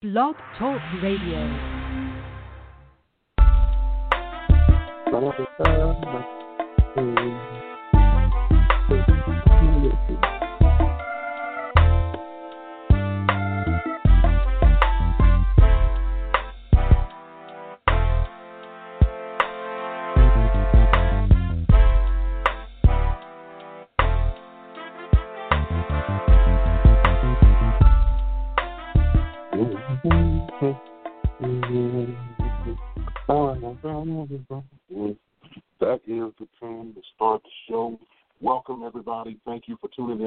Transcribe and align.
Blog 0.00 0.36
Talk 0.56 0.80
Radio. 1.02 1.42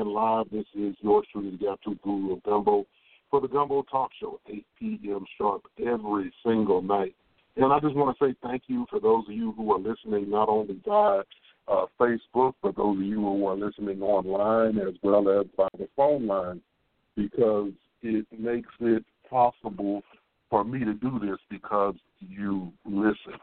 In 0.01 0.13
live. 0.13 0.47
This 0.51 0.65
is 0.75 0.95
yours 1.01 1.25
truly, 1.31 1.51
the 1.51 1.57
Gap 1.57 1.79
Guru 2.03 2.33
of 2.33 2.43
Gumbo, 2.43 2.85
for 3.29 3.39
the 3.39 3.47
Gumbo 3.47 3.83
Talk 3.83 4.11
Show, 4.19 4.39
8 4.49 4.65
p.m. 4.77 5.25
sharp 5.37 5.63
every 5.79 6.33
single 6.45 6.81
night. 6.81 7.15
And 7.55 7.71
I 7.71 7.79
just 7.79 7.95
want 7.95 8.17
to 8.17 8.25
say 8.25 8.35
thank 8.41 8.63
you 8.67 8.85
for 8.89 8.99
those 8.99 9.25
of 9.27 9.33
you 9.33 9.53
who 9.53 9.71
are 9.73 9.79
listening 9.79 10.29
not 10.29 10.49
only 10.49 10.79
via 10.85 11.21
uh, 11.67 11.85
Facebook, 11.99 12.53
but 12.61 12.75
those 12.75 12.97
of 12.97 13.03
you 13.03 13.21
who 13.21 13.45
are 13.45 13.55
listening 13.55 14.01
online 14.01 14.77
as 14.79 14.95
well 15.03 15.29
as 15.39 15.45
by 15.57 15.67
the 15.77 15.87
phone 15.95 16.27
line, 16.27 16.61
because 17.15 17.71
it 18.01 18.25
makes 18.37 18.69
it 18.79 19.03
possible 19.29 20.01
for 20.49 20.63
me 20.63 20.79
to 20.79 20.93
do 20.93 21.19
this 21.19 21.37
because 21.49 21.95
you 22.19 22.71
listen. 22.85 23.39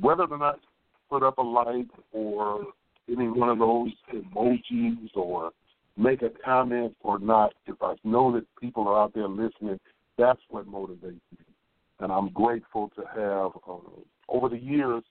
Whether 0.00 0.24
or 0.24 0.38
not 0.38 0.60
put 1.08 1.22
up 1.22 1.38
a 1.38 1.42
like 1.42 1.88
or 2.12 2.64
any 3.08 3.28
one 3.28 3.48
of 3.48 3.58
those 3.58 3.90
emojis 4.14 5.08
or 5.14 5.50
make 5.96 6.22
a 6.22 6.30
comment 6.44 6.96
or 7.00 7.18
not, 7.18 7.52
if 7.66 7.76
I 7.82 7.94
know 8.04 8.32
that 8.32 8.46
people 8.60 8.88
are 8.88 9.02
out 9.02 9.14
there 9.14 9.28
listening, 9.28 9.78
that's 10.16 10.40
what 10.48 10.66
motivates 10.66 11.20
me. 11.32 11.44
And 12.00 12.10
I'm 12.10 12.30
grateful 12.30 12.90
to 12.96 13.02
have, 13.14 13.52
uh, 13.68 13.78
over 14.28 14.48
the 14.48 14.58
years, 14.58 15.02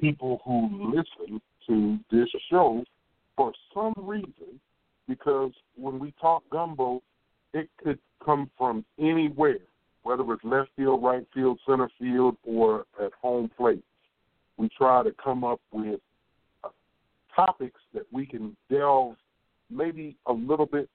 people 0.00 0.40
who 0.44 0.92
listen 0.94 1.40
to 1.66 1.98
this 2.10 2.28
show 2.50 2.84
for 3.36 3.52
some 3.72 3.94
reason, 3.96 4.60
because 5.08 5.52
when 5.76 5.98
we 5.98 6.12
talk 6.20 6.42
gumbo, 6.50 7.02
it 7.52 7.68
could 7.82 7.98
come 8.24 8.50
from 8.58 8.84
anywhere, 8.98 9.58
whether 10.02 10.24
it's 10.32 10.44
left 10.44 10.70
field, 10.76 11.02
right 11.02 11.26
field, 11.32 11.58
center 11.66 11.90
field, 11.98 12.36
or 12.44 12.84
at 13.02 13.12
home 13.20 13.50
plate. 13.56 13.84
We 14.56 14.68
try 14.76 15.02
to 15.02 15.12
come 15.22 15.44
up 15.44 15.60
with 15.72 16.00
uh, 16.62 16.68
topics 17.34 17.80
that 17.92 18.04
we 18.12 18.26
can 18.26 18.56
delve 18.70 19.16
maybe 19.74 20.16
a 20.26 20.32
little 20.32 20.66
bit 20.66 20.88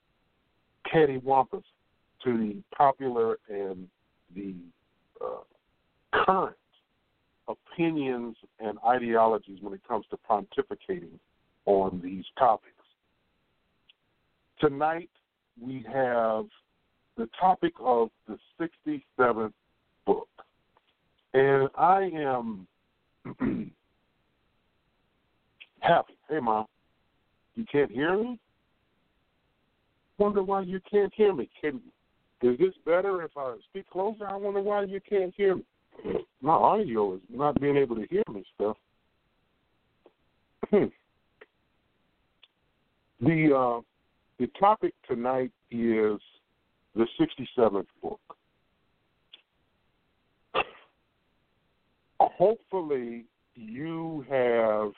cattywampus 0.91 1.63
to 2.23 2.37
the 2.37 2.57
popular 2.75 3.37
and 3.49 3.87
the 4.35 4.53
uh, 5.21 5.43
current 6.25 6.55
opinions 7.47 8.35
and 8.59 8.77
ideologies 8.87 9.57
when 9.61 9.73
it 9.73 9.81
comes 9.87 10.05
to 10.09 10.17
pontificating 10.29 11.17
on 11.65 11.99
these 12.03 12.25
topics. 12.37 12.73
Tonight, 14.59 15.09
we 15.61 15.85
have 15.91 16.45
the 17.17 17.29
topic 17.39 17.73
of 17.79 18.09
the 18.27 18.37
67th 18.59 19.53
book. 20.05 20.27
And 21.33 21.69
I 21.75 22.09
am 22.13 22.67
happy. 25.79 26.13
Hey, 26.29 26.39
Mom, 26.39 26.65
you 27.55 27.65
can't 27.71 27.91
hear 27.91 28.17
me? 28.17 28.39
Wonder 30.19 30.43
why 30.43 30.61
you 30.61 30.81
can't 30.91 31.13
hear 31.15 31.33
me. 31.33 31.49
Can 31.61 31.81
is 32.41 32.57
this 32.57 32.73
better 32.85 33.23
if 33.23 33.31
I 33.37 33.55
speak 33.69 33.89
closer? 33.89 34.27
I 34.27 34.35
wonder 34.35 34.61
why 34.61 34.83
you 34.83 34.99
can't 35.07 35.33
hear 35.35 35.55
me. 35.55 35.63
My 36.41 36.53
audio 36.53 37.15
is 37.15 37.21
not 37.29 37.59
being 37.59 37.77
able 37.77 37.95
to 37.95 38.05
hear 38.09 38.23
me 38.31 38.43
stuff. 38.55 38.77
Hmm. 40.69 40.85
the 43.21 43.55
uh, 43.55 43.81
the 44.39 44.47
topic 44.59 44.93
tonight 45.07 45.51
is 45.71 46.19
the 46.95 47.07
67th 47.19 47.87
book. 48.03 48.19
Hopefully, 52.19 53.25
you 53.55 54.25
have 54.29 54.91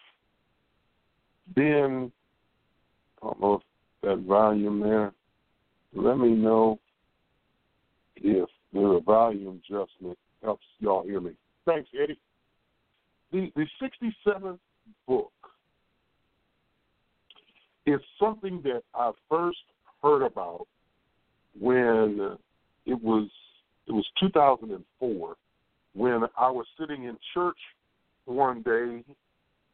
been, 1.56 2.12
I 3.22 3.28
don't 3.28 3.40
know 3.40 3.54
if 3.56 3.62
that 4.04 4.20
volume 4.28 4.80
there, 4.80 5.14
let 5.94 6.18
me 6.18 6.30
know 6.30 6.80
if 8.16 8.50
a 8.74 9.00
volume 9.02 9.62
adjustment 9.66 10.18
helps 10.44 10.66
y'all 10.80 11.04
hear 11.04 11.20
me. 11.20 11.32
Thanks, 11.66 11.90
Eddie. 12.02 12.20
The, 13.32 13.52
the 13.56 13.66
67th 13.82 14.60
book 15.08 15.32
is 17.86 18.00
something 18.20 18.62
that 18.64 18.84
I 18.94 19.12
first 19.30 19.58
heard 20.02 20.26
about 20.26 20.68
when 21.60 22.38
it 22.86 23.02
was 23.02 23.30
it 23.88 23.92
was 23.92 24.06
2004 24.20 25.36
when 25.94 26.24
I 26.38 26.50
was 26.50 26.66
sitting 26.80 27.04
in 27.04 27.18
church 27.34 27.58
one 28.26 28.62
day 28.62 29.04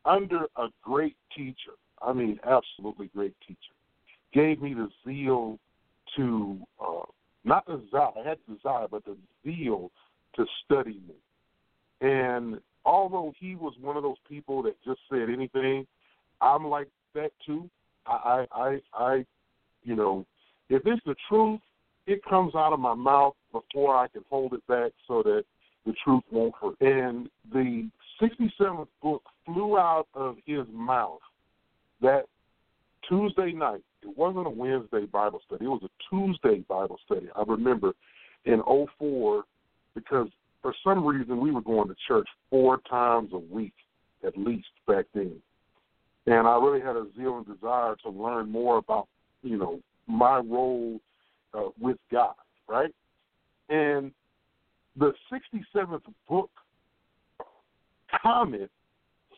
under 0.05 0.45
a 0.55 0.67
great 0.81 1.16
teacher. 1.35 1.75
I 2.01 2.13
mean, 2.13 2.39
absolutely 2.43 3.11
great 3.13 3.35
teacher. 3.45 3.76
Gave 4.37 4.61
me 4.61 4.75
the 4.75 4.87
zeal 5.03 5.57
to 6.15 6.59
uh, 6.79 7.05
not 7.43 7.65
the 7.65 7.77
desire, 7.77 8.11
I 8.23 8.29
had 8.29 8.37
desire, 8.47 8.85
but 8.87 9.03
the 9.03 9.17
zeal 9.43 9.89
to 10.35 10.45
study 10.63 10.99
me. 11.07 12.07
And 12.07 12.59
although 12.85 13.33
he 13.39 13.55
was 13.55 13.73
one 13.81 13.97
of 13.97 14.03
those 14.03 14.19
people 14.29 14.61
that 14.61 14.75
just 14.85 14.99
said 15.09 15.31
anything, 15.33 15.87
I'm 16.39 16.67
like 16.67 16.87
that 17.15 17.31
too. 17.47 17.67
I, 18.05 18.45
I, 18.51 18.61
I, 18.61 18.81
I 18.93 19.25
you 19.83 19.95
know, 19.95 20.23
if 20.69 20.83
it's 20.85 21.01
the 21.07 21.15
truth, 21.27 21.59
it 22.05 22.23
comes 22.23 22.53
out 22.53 22.73
of 22.73 22.79
my 22.79 22.93
mouth 22.93 23.33
before 23.51 23.97
I 23.97 24.07
can 24.07 24.21
hold 24.29 24.53
it 24.53 24.67
back 24.67 24.91
so 25.07 25.23
that 25.23 25.45
the 25.87 25.93
truth 26.03 26.21
won't 26.29 26.53
hurt. 26.61 26.79
And 26.79 27.27
the 27.51 27.89
67th 28.21 28.87
book 29.01 29.23
flew 29.47 29.79
out 29.79 30.05
of 30.13 30.35
his 30.45 30.67
mouth 30.71 31.21
that 32.03 32.25
Tuesday 33.09 33.51
night. 33.51 33.81
It 34.07 34.18
wasn't 34.18 34.47
a 34.47 34.50
Wednesday 34.50 35.06
Bible 35.06 35.41
study. 35.45 35.66
It 35.66 35.69
was 35.69 35.84
a 35.84 35.90
Tuesday 36.09 36.63
Bible 36.68 37.00
study. 37.06 37.28
I 37.35 37.44
remember 37.45 37.94
in 38.45 38.62
04 39.00 39.44
because 39.95 40.28
for 40.62 40.73
some 40.84 41.06
reason 41.06 41.40
we 41.40 41.51
were 41.51 41.62
going 41.62 41.88
to 41.88 41.95
church 42.07 42.28
four 42.50 42.79
times 42.90 43.31
a 43.34 43.38
week 43.38 43.73
at 44.25 44.38
least 44.38 44.67
back 44.88 45.06
then. 45.13 45.35
And 46.25 46.47
I 46.47 46.57
really 46.57 46.81
had 46.81 46.96
a 46.96 47.06
zeal 47.16 47.38
and 47.38 47.46
desire 47.46 47.96
to 48.03 48.09
learn 48.09 48.50
more 48.50 48.78
about, 48.78 49.07
you 49.44 49.57
know, 49.57 49.79
my 50.07 50.38
role 50.38 51.00
uh, 51.53 51.69
with 51.79 51.97
God, 52.12 52.35
right? 52.67 52.94
And 53.69 54.12
the 54.97 55.13
67th 55.31 56.01
book 56.28 56.50
comment 58.22 58.72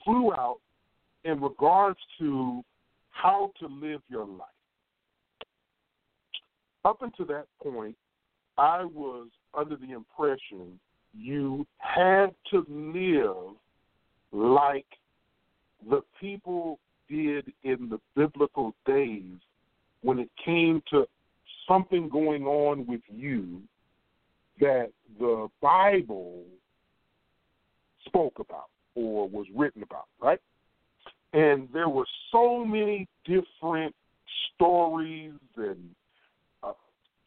flew 0.04 0.32
out 0.34 0.58
in 1.26 1.42
regards 1.42 2.00
to 2.20 2.64
how 3.12 3.52
to 3.60 3.68
live 3.68 4.02
your 4.10 4.26
life. 4.26 4.48
Up 6.86 7.02
until 7.02 7.26
that 7.26 7.46
point, 7.62 7.96
I 8.58 8.84
was 8.84 9.28
under 9.58 9.76
the 9.76 9.92
impression 9.92 10.80
you 11.14 11.66
had 11.78 12.34
to 12.52 12.66
live 12.70 13.56
like 14.32 14.86
the 15.90 16.02
people 16.20 16.80
did 17.10 17.52
in 17.64 17.90
the 17.90 18.00
biblical 18.16 18.76
days 18.86 19.38
when 20.02 20.20
it 20.20 20.30
came 20.44 20.82
to 20.92 21.06
something 21.68 22.10
going 22.10 22.46
on 22.46 22.86
with 22.86 23.02
you 23.10 23.62
that 24.60 24.90
the 25.20 25.48
Bible 25.62 26.44
spoke 28.06 28.40
about 28.40 28.70
or 28.96 29.28
was 29.28 29.46
written 29.56 29.84
about, 29.84 30.06
right? 30.22 30.40
And 31.34 31.70
there 31.74 31.90
were 31.90 32.08
so 32.32 32.66
many 32.66 33.08
different 33.26 33.96
stories, 34.56 35.34
and 35.58 35.90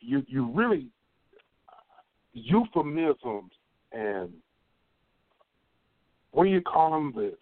you 0.02 0.22
you 0.28 0.50
really 0.52 0.88
euphemisms 2.34 3.52
and 3.92 4.30
what 6.32 6.44
do 6.44 6.50
you 6.50 6.62
call 6.62 6.90
them? 6.90 7.12
The, 7.14 7.34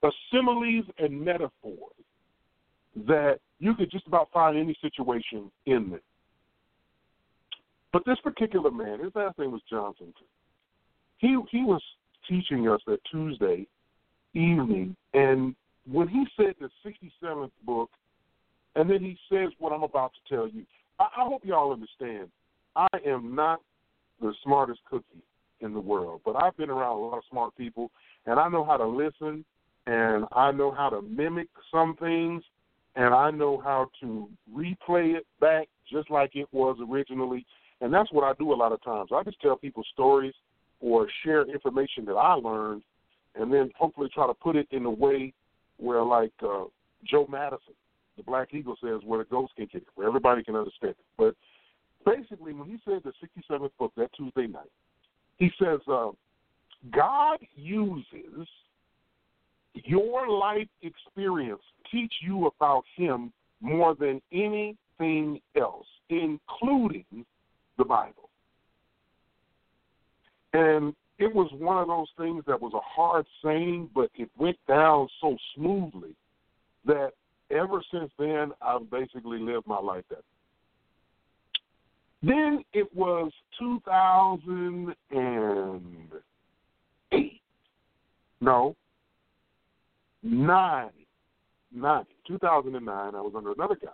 the 0.00 0.12
similes 0.32 0.86
and 0.98 1.20
metaphors 1.20 1.50
that 3.06 3.38
you 3.58 3.74
could 3.74 3.90
just 3.90 4.06
about 4.06 4.28
find 4.32 4.58
any 4.58 4.76
situation 4.82 5.50
in 5.66 5.90
them. 5.90 6.00
But 7.92 8.04
this 8.06 8.18
particular 8.24 8.70
man, 8.70 9.00
his 9.04 9.14
last 9.14 9.38
name 9.38 9.52
was 9.52 9.60
Johnson. 9.70 10.12
He 11.18 11.36
he 11.50 11.62
was 11.62 11.82
teaching 12.28 12.68
us 12.68 12.80
that 12.86 13.00
Tuesday 13.10 13.66
evening, 14.34 14.96
and 15.12 15.54
when 15.90 16.08
he 16.08 16.24
said 16.36 16.54
the 16.58 16.70
67th 16.84 17.50
book, 17.66 17.90
and 18.76 18.88
then 18.88 19.00
he 19.00 19.18
says 19.30 19.50
what 19.58 19.72
I'm 19.72 19.82
about 19.82 20.12
to 20.14 20.34
tell 20.34 20.48
you, 20.48 20.64
I, 20.98 21.04
I 21.04 21.24
hope 21.24 21.44
y'all 21.44 21.72
understand. 21.72 22.28
I 22.76 22.88
am 23.06 23.34
not 23.34 23.60
the 24.20 24.32
smartest 24.42 24.80
cookie 24.88 25.22
in 25.60 25.74
the 25.74 25.80
world, 25.80 26.20
but 26.24 26.36
I've 26.36 26.56
been 26.56 26.70
around 26.70 26.96
a 26.96 27.00
lot 27.00 27.18
of 27.18 27.24
smart 27.30 27.56
people, 27.56 27.90
and 28.26 28.38
I 28.38 28.48
know 28.48 28.64
how 28.64 28.76
to 28.76 28.86
listen, 28.86 29.44
and 29.86 30.24
I 30.32 30.52
know 30.52 30.70
how 30.70 30.90
to 30.90 31.02
mimic 31.02 31.48
some 31.70 31.96
things, 31.96 32.42
and 32.96 33.14
I 33.14 33.30
know 33.30 33.60
how 33.62 33.90
to 34.00 34.28
replay 34.54 35.16
it 35.16 35.26
back 35.40 35.68
just 35.90 36.10
like 36.10 36.34
it 36.34 36.46
was 36.52 36.76
originally. 36.88 37.46
And 37.80 37.92
that's 37.92 38.12
what 38.12 38.24
I 38.24 38.32
do 38.38 38.52
a 38.52 38.54
lot 38.54 38.72
of 38.72 38.82
times. 38.82 39.10
I 39.12 39.22
just 39.24 39.40
tell 39.40 39.56
people 39.56 39.82
stories 39.92 40.34
or 40.80 41.08
share 41.24 41.42
information 41.42 42.04
that 42.06 42.14
I 42.14 42.34
learned, 42.34 42.82
and 43.34 43.52
then 43.52 43.70
hopefully 43.76 44.08
try 44.12 44.26
to 44.26 44.34
put 44.34 44.56
it 44.56 44.68
in 44.70 44.84
a 44.84 44.90
way 44.90 45.32
where, 45.78 46.02
like 46.02 46.32
uh, 46.42 46.64
Joe 47.04 47.26
Madison, 47.28 47.74
the 48.16 48.22
Black 48.22 48.52
Eagle 48.52 48.76
says, 48.82 49.00
where 49.04 49.18
the 49.18 49.24
ghost 49.24 49.54
can 49.56 49.66
get 49.72 49.82
it, 49.82 49.88
where 49.94 50.06
everybody 50.06 50.42
can 50.42 50.56
understand 50.56 50.94
it. 50.98 51.04
But 51.16 51.34
basically, 52.04 52.52
when 52.52 52.68
he 52.68 52.78
said 52.84 53.02
the 53.04 53.12
67th 53.24 53.70
book 53.78 53.92
that 53.96 54.10
Tuesday 54.16 54.46
night, 54.46 54.70
he 55.38 55.50
says, 55.58 55.80
uh, 55.90 56.10
God 56.90 57.38
uses 57.54 58.46
your 59.74 60.28
life 60.28 60.68
experience 60.82 61.62
teach 61.92 62.12
you 62.22 62.46
about 62.46 62.84
him 62.96 63.32
more 63.60 63.94
than 63.94 64.20
anything 64.32 65.40
else, 65.56 65.86
including 66.08 67.04
the 67.78 67.84
Bible. 67.84 68.28
And 70.52 70.94
it 71.18 71.32
was 71.32 71.50
one 71.52 71.78
of 71.78 71.86
those 71.86 72.08
things 72.18 72.42
that 72.46 72.60
was 72.60 72.72
a 72.74 72.80
hard 72.80 73.26
saying, 73.44 73.90
but 73.94 74.10
it 74.14 74.28
went 74.36 74.58
down 74.66 75.08
so 75.20 75.36
smoothly 75.54 76.14
that 76.84 77.12
ever 77.52 77.82
since 77.92 78.10
then, 78.18 78.52
I've 78.60 78.90
basically 78.90 79.38
lived 79.38 79.66
my 79.66 79.78
life 79.78 80.04
that. 80.10 80.24
Then 82.22 82.64
it 82.72 82.92
was 82.94 83.32
2008. 83.58 84.96
No, 88.40 88.74
nine, 90.22 90.90
nine, 91.72 92.04
2009. 92.26 93.14
I 93.14 93.20
was 93.20 93.34
under 93.36 93.52
another 93.52 93.76
guy, 93.76 93.90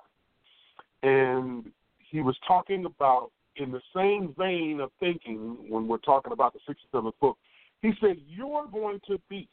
and 1.03 1.71
he 1.99 2.21
was 2.21 2.37
talking 2.47 2.85
about 2.87 3.33
in 3.57 3.73
the 3.73 3.81
same 3.95 4.35
vein 4.39 4.81
of 4.81 4.91
thinking 5.01 5.57
when 5.69 5.89
we're 5.89 5.99
talking 5.99 6.33
about 6.33 6.55
the 6.55 6.61
67th 6.95 7.13
book. 7.21 7.37
He 7.83 7.93
said, 8.01 8.17
You're 8.27 8.67
going 8.73 9.01
to 9.09 9.19
be, 9.29 9.49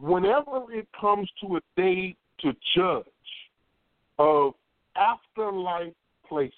whenever 0.00 0.72
it 0.72 0.88
comes 1.00 1.30
to 1.42 1.56
a 1.56 1.60
day 1.76 2.16
to 2.42 2.52
judge 2.76 3.04
of 4.18 4.54
afterlife 4.96 5.92
placement, 6.28 6.54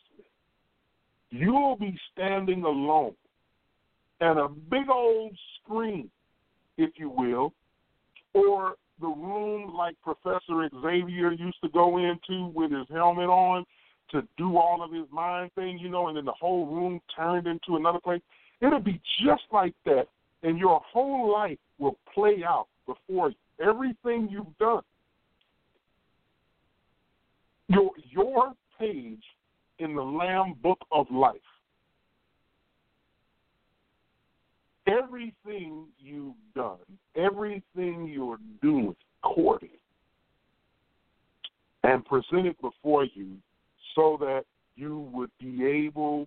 you'll 1.31 1.77
be 1.77 1.99
standing 2.13 2.65
alone 2.65 3.15
and 4.21 4.39
a 4.39 4.49
big 4.49 4.89
old 4.89 5.37
screen, 5.63 6.09
if 6.79 6.91
you 6.97 7.11
will, 7.11 7.53
or 8.35 8.77
the 9.01 9.09
room 9.09 9.75
like 9.75 9.97
Professor 10.03 10.69
Xavier 10.81 11.33
used 11.33 11.61
to 11.63 11.69
go 11.71 11.99
into 11.99 12.47
with 12.55 12.71
his 12.71 12.87
helmet 12.91 13.29
on 13.29 13.65
to 14.13 14.23
do 14.37 14.59
all 14.59 14.83
of 14.85 14.93
his 14.93 15.07
mind 15.11 15.51
thing, 15.55 15.79
you 15.79 15.89
know, 15.89 16.09
and 16.09 16.17
then 16.17 16.25
the 16.25 16.33
whole 16.39 16.67
room 16.67 17.01
turned 17.17 17.47
into 17.47 17.77
another 17.77 17.99
place. 17.99 18.21
It'll 18.61 18.79
be 18.79 19.01
just 19.25 19.43
like 19.53 19.75
that, 19.87 20.07
and 20.45 20.59
your 20.59 20.81
whole 20.87 21.33
life 21.33 21.59
will 21.79 21.97
play 22.15 22.45
out 22.47 22.69
before 22.87 23.31
you. 23.31 23.37
Everything 23.61 24.29
you've 24.31 24.57
done. 24.59 24.83
Your 27.73 27.91
your 28.11 28.53
page 28.79 29.23
in 29.79 29.95
the 29.95 30.03
Lamb 30.03 30.55
Book 30.63 30.79
of 30.91 31.07
Life. 31.11 31.37
Everything 34.87 35.87
you've 35.99 36.35
done, 36.55 36.79
everything 37.17 38.11
you're 38.13 38.39
doing, 38.61 38.97
courting, 39.23 39.69
and 41.85 42.05
presented 42.05 42.57
before 42.61 43.07
you 43.15 43.37
so 43.95 44.17
that 44.21 44.43
you 44.77 45.09
would 45.13 45.31
be 45.39 45.65
able 45.65 46.27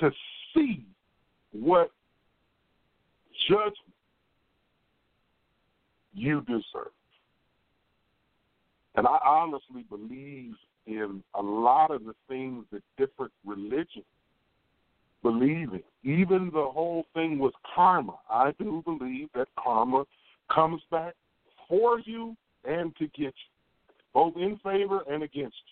to 0.00 0.10
see 0.54 0.84
what 1.52 1.90
judgment 3.48 3.74
you 6.14 6.40
deserve. 6.42 6.92
And 8.98 9.06
I 9.06 9.16
honestly 9.24 9.84
believe 9.88 10.54
in 10.88 11.22
a 11.36 11.40
lot 11.40 11.92
of 11.92 12.04
the 12.04 12.16
things 12.26 12.64
that 12.72 12.82
different 12.96 13.30
religions 13.46 14.04
believe 15.22 15.68
in. 15.72 15.82
Even 16.02 16.50
the 16.52 16.66
whole 16.68 17.04
thing 17.14 17.38
with 17.38 17.54
karma. 17.76 18.16
I 18.28 18.50
do 18.58 18.82
believe 18.84 19.28
that 19.36 19.46
karma 19.56 20.02
comes 20.52 20.82
back 20.90 21.14
for 21.68 22.00
you 22.00 22.36
and 22.64 22.92
to 22.96 23.04
get 23.06 23.26
you, 23.26 23.32
both 24.12 24.34
in 24.36 24.58
favor 24.64 25.02
and 25.08 25.22
against 25.22 25.62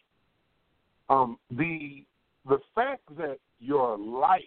you. 1.09 1.17
Um, 1.17 1.37
the 1.51 2.05
the 2.49 2.59
fact 2.77 3.03
that 3.19 3.39
your 3.59 3.99
life 3.99 4.43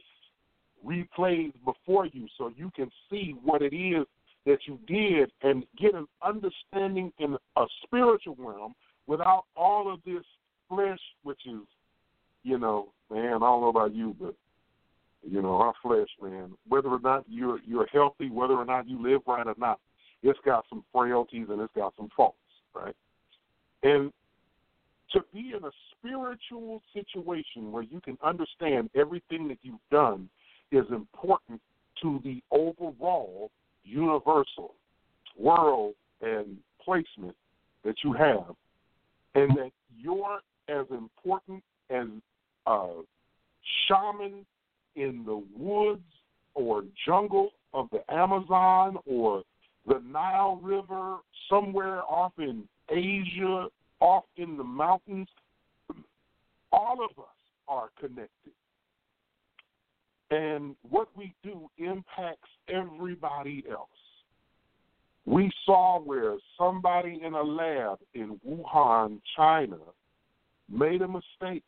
replays 0.85 1.51
before 1.65 2.05
you 2.05 2.27
so 2.37 2.49
you 2.55 2.71
can 2.77 2.89
see 3.09 3.35
what 3.43 3.61
it 3.61 3.75
is 3.75 4.05
that 4.45 4.59
you 4.65 4.79
did 4.87 5.31
and 5.41 5.65
get 5.77 5.93
an 5.93 6.07
understanding 6.23 7.11
in 7.19 7.35
a 7.55 7.65
spiritual 7.83 8.35
realm 8.37 8.73
without 9.07 9.43
all 9.55 9.91
of 9.91 9.99
this 10.05 10.23
flesh, 10.69 10.99
which 11.23 11.41
is, 11.45 11.61
you 12.43 12.57
know, 12.57 12.89
man, 13.11 13.25
I 13.25 13.39
don't 13.39 13.61
know 13.61 13.67
about 13.67 13.93
you, 13.93 14.15
but 14.19 14.35
you 15.27 15.41
know, 15.41 15.55
our 15.55 15.73
flesh, 15.81 16.07
man, 16.21 16.51
whether 16.67 16.87
or 16.89 16.99
not 16.99 17.25
you're 17.27 17.59
you're 17.65 17.87
healthy, 17.87 18.29
whether 18.29 18.53
or 18.53 18.65
not 18.65 18.87
you 18.87 19.01
live 19.01 19.21
right 19.27 19.45
or 19.45 19.55
not, 19.57 19.79
it's 20.23 20.39
got 20.45 20.65
some 20.69 20.83
frailties 20.93 21.47
and 21.49 21.61
it's 21.61 21.73
got 21.75 21.93
some 21.97 22.09
faults, 22.15 22.37
right? 22.73 22.95
And 23.83 24.11
to 25.11 25.21
be 25.33 25.53
in 25.57 25.65
a 25.65 25.71
spiritual 25.91 26.81
situation 26.93 27.71
where 27.71 27.83
you 27.83 27.99
can 27.99 28.17
understand 28.23 28.89
everything 28.95 29.47
that 29.49 29.57
you've 29.61 29.75
done 29.91 30.29
is 30.71 30.85
important 30.89 31.59
to 32.01 32.21
the 32.23 32.41
overall 32.51 33.49
universal 33.83 34.75
world 35.37 35.93
and 36.21 36.57
placement 36.83 37.35
that 37.83 37.95
you 38.03 38.13
have, 38.13 38.55
and 39.35 39.51
that 39.57 39.71
you're 39.97 40.39
as 40.67 40.85
important 40.91 41.63
as 41.89 42.07
a 42.67 43.01
shaman 43.87 44.45
in 44.95 45.23
the 45.25 45.43
woods 45.57 46.01
or 46.55 46.83
jungle 47.05 47.51
of 47.73 47.87
the 47.91 48.01
Amazon 48.13 48.97
or 49.05 49.43
the 49.87 50.01
Nile 50.05 50.59
River 50.61 51.17
somewhere 51.49 52.01
off 52.03 52.33
in 52.37 52.63
Asia, 52.89 53.67
off 53.99 54.25
in 54.37 54.57
the 54.57 54.63
mountains. 54.63 55.27
All 56.71 56.97
of 57.03 57.17
us 57.17 57.35
are 57.67 57.89
connected. 57.99 58.53
And 60.31 60.75
what 60.87 61.09
we 61.15 61.33
do 61.43 61.69
impacts 61.77 62.49
everybody 62.67 63.63
else. 63.69 63.89
We 65.25 65.51
saw 65.65 65.99
where 65.99 66.37
somebody 66.57 67.21
in 67.23 67.33
a 67.33 67.41
lab 67.41 67.99
in 68.13 68.39
Wuhan, 68.47 69.19
China, 69.35 69.77
made 70.71 71.01
a 71.01 71.07
mistake. 71.07 71.63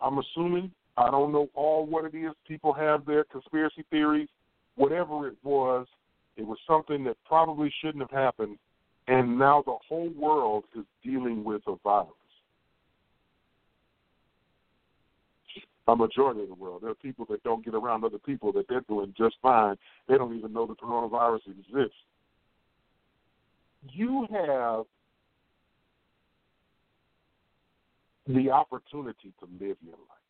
I'm 0.00 0.18
assuming, 0.18 0.70
I 0.96 1.10
don't 1.10 1.32
know 1.32 1.48
all 1.54 1.86
what 1.86 2.04
it 2.04 2.16
is. 2.16 2.32
People 2.46 2.72
have 2.72 3.04
their 3.04 3.24
conspiracy 3.24 3.84
theories. 3.90 4.28
Whatever 4.76 5.28
it 5.28 5.36
was, 5.42 5.86
it 6.36 6.46
was 6.46 6.58
something 6.66 7.04
that 7.04 7.16
probably 7.24 7.72
shouldn't 7.80 8.02
have 8.02 8.10
happened. 8.10 8.58
And 9.06 9.38
now 9.38 9.62
the 9.64 9.76
whole 9.88 10.10
world 10.16 10.64
is 10.76 10.84
dealing 11.02 11.44
with 11.44 11.62
a 11.66 11.76
virus. 11.84 12.10
A 15.86 15.94
majority 15.94 16.42
of 16.42 16.48
the 16.48 16.54
world. 16.54 16.80
There 16.82 16.90
are 16.90 16.94
people 16.94 17.26
that 17.28 17.42
don't 17.42 17.64
get 17.64 17.74
around 17.74 18.04
other 18.04 18.18
people 18.18 18.52
that 18.52 18.66
they're 18.68 18.80
doing 18.88 19.12
just 19.18 19.36
fine. 19.42 19.76
They 20.08 20.16
don't 20.16 20.36
even 20.36 20.52
know 20.52 20.66
the 20.66 20.74
coronavirus 20.74 21.40
exists 21.48 21.96
you 23.92 24.26
have 24.30 24.84
the 28.26 28.50
opportunity 28.50 29.32
to 29.40 29.46
live 29.60 29.76
your 29.84 29.96
life. 29.96 30.24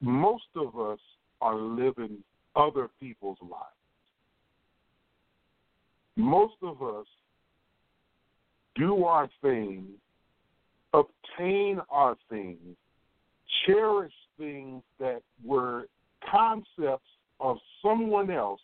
Most 0.00 0.44
of 0.54 0.78
us 0.78 0.98
are 1.40 1.56
living 1.56 2.18
other 2.54 2.88
people's 3.00 3.38
lives. 3.42 3.62
Most 6.16 6.54
of 6.62 6.82
us 6.82 7.06
do 8.76 9.04
our 9.04 9.28
thing 9.42 9.86
obtain 10.92 11.80
our 11.90 12.16
things, 12.28 12.76
cherish 13.64 14.12
things 14.38 14.82
that 14.98 15.22
were 15.44 15.86
concepts 16.30 17.08
of 17.40 17.58
someone 17.82 18.30
else. 18.30 18.60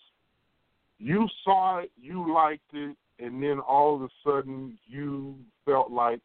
You 0.98 1.28
saw 1.44 1.78
it, 1.78 1.90
you 2.00 2.32
liked 2.32 2.72
it, 2.72 2.96
and 3.18 3.42
then 3.42 3.58
all 3.60 3.96
of 3.96 4.02
a 4.02 4.08
sudden 4.24 4.78
you 4.86 5.36
felt 5.64 5.90
like 5.90 6.20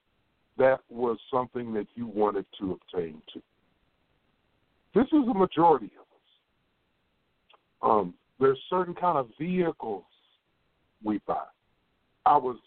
that 0.58 0.80
was 0.90 1.18
something 1.32 1.74
that 1.74 1.88
you 1.96 2.08
wanted 2.08 2.46
to 2.60 2.74
obtain 2.74 3.22
too. 3.32 3.42
This 4.96 5.06
is 5.08 5.28
a 5.30 5.34
majority 5.34 5.92
of 6.00 6.02
us. 6.02 7.92
Um, 7.92 8.14
there's 8.40 8.58
certain 8.70 8.96
kind 8.96 9.18
of 9.18 9.30
vehicles 9.40 10.04
we 11.04 11.20
buy. 11.28 11.46
I 12.26 12.38
was 12.38 12.58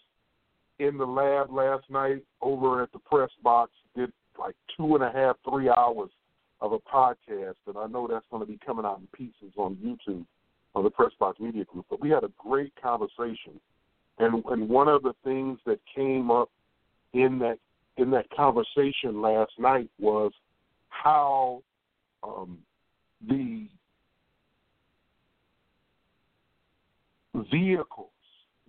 in 0.81 0.97
the 0.97 1.05
lab 1.05 1.51
last 1.51 1.87
night 1.89 2.23
over 2.41 2.81
at 2.81 2.91
the 2.91 2.99
press 2.99 3.29
box, 3.43 3.71
did 3.95 4.11
like 4.39 4.55
two 4.75 4.95
and 4.95 5.03
a 5.03 5.11
half, 5.11 5.37
three 5.47 5.69
hours 5.69 6.09
of 6.59 6.73
a 6.73 6.79
podcast, 6.79 7.55
and 7.67 7.77
I 7.77 7.85
know 7.85 8.07
that's 8.07 8.25
going 8.31 8.41
to 8.41 8.51
be 8.51 8.59
coming 8.65 8.85
out 8.85 8.99
in 8.99 9.07
pieces 9.15 9.53
on 9.57 9.75
YouTube 9.75 10.25
on 10.73 10.83
the 10.83 10.89
Press 10.89 11.11
Box 11.19 11.39
Media 11.39 11.65
Group. 11.65 11.85
But 11.89 12.01
we 12.01 12.09
had 12.09 12.23
a 12.23 12.31
great 12.37 12.73
conversation, 12.81 13.59
and 14.17 14.43
and 14.45 14.67
one 14.67 14.87
of 14.87 15.03
the 15.03 15.13
things 15.23 15.59
that 15.65 15.79
came 15.93 16.31
up 16.31 16.49
in 17.13 17.37
that 17.39 17.59
in 17.97 18.09
that 18.11 18.29
conversation 18.31 19.21
last 19.21 19.51
night 19.59 19.89
was 19.99 20.31
how 20.89 21.61
um, 22.23 22.57
the 23.27 23.67
vehicles 27.51 28.09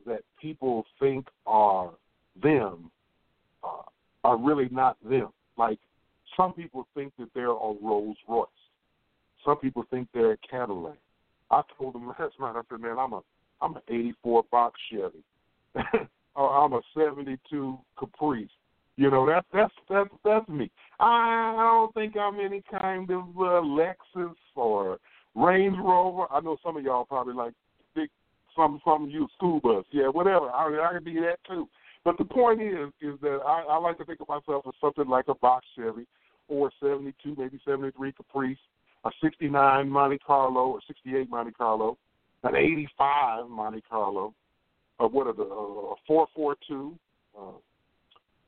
that 0.07 0.23
people 0.40 0.85
think 0.99 1.26
are 1.47 1.90
them 2.40 2.90
uh, 3.64 3.82
are 4.24 4.36
really 4.36 4.68
not 4.70 4.96
them. 5.08 5.28
Like 5.56 5.78
some 6.36 6.52
people 6.52 6.86
think 6.94 7.12
that 7.18 7.28
they're 7.34 7.50
a 7.50 7.74
Rolls 7.82 8.16
Royce. 8.28 8.48
Some 9.44 9.58
people 9.58 9.84
think 9.90 10.08
they're 10.14 10.32
a 10.32 10.36
Cadillac. 10.48 10.98
I 11.50 11.62
told 11.78 11.94
them 11.94 12.08
last 12.18 12.34
night. 12.40 12.56
I 12.56 12.62
said, 12.68 12.80
"Man, 12.80 12.98
I'm 12.98 13.12
a 13.12 13.20
I'm 13.60 13.76
an 13.76 13.82
'84 13.88 14.44
box 14.50 14.78
Chevy, 14.90 15.22
or 16.34 16.64
I'm 16.64 16.72
a 16.72 16.80
'72 16.94 17.78
Caprice. 17.98 18.48
You 18.96 19.10
know, 19.10 19.26
that's 19.26 19.46
that's 19.52 19.72
that's 19.88 20.10
that's 20.24 20.48
me. 20.48 20.70
I 21.00 21.54
don't 21.56 21.94
think 21.94 22.16
I'm 22.16 22.40
any 22.40 22.62
kind 22.70 23.10
of 23.10 23.22
uh, 23.36 23.62
Lexus 23.62 24.34
or 24.54 24.98
Range 25.34 25.76
Rover. 25.82 26.26
I 26.30 26.40
know 26.40 26.56
some 26.62 26.76
of 26.76 26.84
y'all 26.84 27.04
probably 27.04 27.34
like 27.34 27.54
big 27.94 28.10
some 28.54 28.80
some 28.84 29.08
you 29.08 29.28
school 29.36 29.60
bus. 29.60 29.84
Yeah, 29.92 30.08
whatever. 30.08 30.50
I 30.50 30.90
I 30.90 30.94
can 30.94 31.04
be 31.04 31.14
that 31.14 31.38
too. 31.48 31.68
But 32.04 32.18
the 32.18 32.25
point 32.25 32.61
is 32.61 32.88
is 33.00 33.21
that 33.21 33.40
I, 33.47 33.62
I 33.62 33.78
like 33.78 33.99
to 33.99 34.04
think 34.04 34.21
of 34.21 34.28
myself 34.28 34.64
as 34.66 34.75
something 34.80 35.09
like 35.09 35.28
a 35.28 35.35
box 35.35 35.66
Chevy 35.76 36.06
or 36.49 36.71
72, 36.80 37.35
maybe 37.38 37.61
73 37.64 38.12
Caprice, 38.12 38.59
a 39.04 39.11
69 39.23 39.88
Monte 39.88 40.18
Carlo 40.18 40.66
or 40.68 40.80
68 40.87 41.30
Monte 41.30 41.52
Carlo, 41.52 41.97
an 42.42 42.56
85 42.56 43.49
Monte 43.49 43.82
Carlo, 43.88 44.35
or 44.99 45.09
what 45.09 45.26
are 45.26 45.32
the 45.32 45.44
uh, 45.44 45.94
442. 46.06 46.94
Uh, 47.38 47.42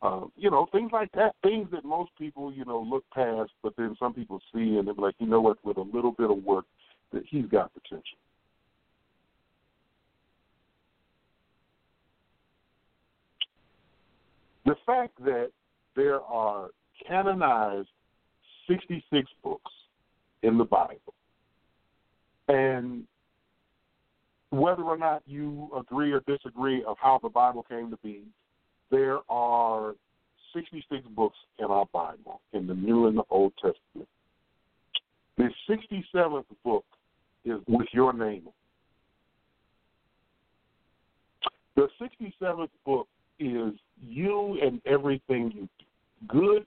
uh, 0.03 0.27
you 0.37 0.51
know, 0.51 0.67
things 0.71 0.91
like 0.93 1.11
that, 1.13 1.35
things 1.43 1.67
that 1.73 1.83
most 1.83 2.11
people, 2.19 2.53
you 2.53 2.65
know, 2.67 2.79
look 2.81 3.05
past, 3.15 3.51
but 3.63 3.75
then 3.77 3.97
some 3.99 4.13
people 4.13 4.39
see 4.53 4.77
and 4.77 4.87
they're 4.87 4.95
like, 4.95 5.15
you 5.19 5.27
know 5.27 5.41
what, 5.41 5.57
with 5.65 5.79
a 5.79 5.81
little 5.81 6.13
bit 6.13 6.31
of 6.31 6.45
work, 6.45 6.67
that 7.13 7.23
he's 7.27 7.47
got 7.47 7.73
potential. 7.73 8.19
The 14.65 14.77
fact 14.87 15.13
that 15.25 15.51
there 15.95 16.23
are 16.23 16.71
canonized 17.07 17.89
66 18.69 19.29
books 19.43 19.73
in 20.43 20.59
the 20.59 20.65
Bible, 20.65 21.15
and 22.49 23.05
whether 24.51 24.83
or 24.83 24.97
not 24.97 25.23
you 25.27 25.71
agree 25.77 26.13
or 26.13 26.21
disagree 26.27 26.85
of 26.85 26.97
how 27.01 27.19
the 27.23 27.29
Bible 27.29 27.65
came 27.69 27.91
to 27.91 27.99
be, 28.03 28.23
there 28.91 29.19
are 29.29 29.95
66 30.55 31.03
books 31.17 31.37
in 31.59 31.67
our 31.67 31.87
Bible, 31.93 32.41
in 32.53 32.67
the 32.67 32.75
New 32.75 33.07
and 33.07 33.19
the 33.19 33.25
Old 33.31 33.53
Testament. 33.57 34.09
The 35.37 35.51
67th 35.69 36.45
book 36.65 36.85
is 37.45 37.61
with 37.67 37.89
your 37.93 38.13
name. 38.13 38.49
The 41.75 41.89
67th 42.01 42.69
book 42.87 43.04
and 44.75 44.83
everything 44.93 45.53
you 45.55 45.69
do 45.79 45.85
good, 46.27 46.67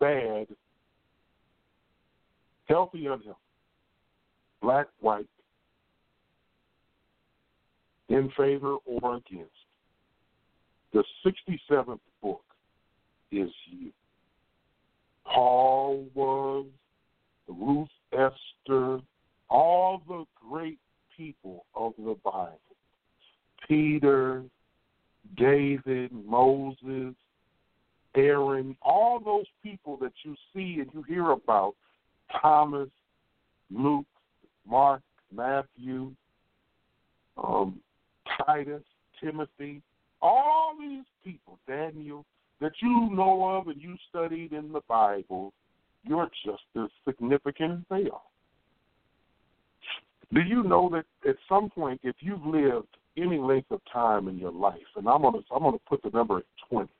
bad, 0.00 0.46
healthy, 2.66 3.06
unhealthy, 3.06 3.34
black, 4.62 4.86
white, 5.00 5.28
in 8.08 8.30
favor 8.36 8.76
or 8.86 9.16
against. 9.16 9.50
The 10.92 11.04
67th 11.26 11.98
book 12.22 12.44
is 13.30 13.50
you. 13.70 13.90
Paul 15.26 16.06
was, 16.14 16.66
Ruth 17.48 17.88
Esther, 18.12 19.00
all 19.50 20.02
the 20.08 20.24
great 20.48 20.78
people 21.16 21.66
of 21.74 21.92
the 21.98 22.16
Bible. 22.24 22.60
Peter, 23.68 24.44
David, 25.36 26.12
Moses, 26.12 27.14
Aaron, 28.16 28.76
all 28.82 29.20
those 29.20 29.46
people 29.62 29.96
that 29.98 30.12
you 30.24 30.34
see 30.52 30.80
and 30.80 30.90
you 30.92 31.02
hear 31.02 31.30
about, 31.30 31.74
Thomas, 32.40 32.88
Luke, 33.70 34.06
Mark, 34.68 35.02
Matthew, 35.32 36.12
um, 37.36 37.80
Titus, 38.44 38.82
Timothy, 39.22 39.82
all 40.22 40.74
these 40.78 41.04
people, 41.24 41.58
Daniel, 41.68 42.24
that 42.60 42.72
you 42.80 43.10
know 43.12 43.44
of 43.44 43.68
and 43.68 43.80
you 43.80 43.96
studied 44.08 44.52
in 44.52 44.72
the 44.72 44.80
Bible, 44.88 45.52
you're 46.04 46.30
just 46.44 46.62
as 46.76 46.88
significant 47.06 47.72
as 47.72 47.78
they 47.90 48.10
are. 48.10 48.20
Do 50.32 50.40
you 50.40 50.62
know 50.62 50.90
that 50.90 51.04
at 51.28 51.36
some 51.48 51.70
point, 51.70 52.00
if 52.02 52.16
you've 52.20 52.44
lived 52.44 52.88
any 53.16 53.38
length 53.38 53.70
of 53.70 53.80
time 53.92 54.28
in 54.28 54.38
your 54.38 54.52
life, 54.52 54.76
and 54.96 55.08
I'm 55.08 55.22
gonna 55.22 55.38
I'm 55.54 55.62
gonna 55.62 55.78
put 55.88 56.02
the 56.02 56.10
number 56.10 56.38
at 56.38 56.44
twenty. 56.68 56.90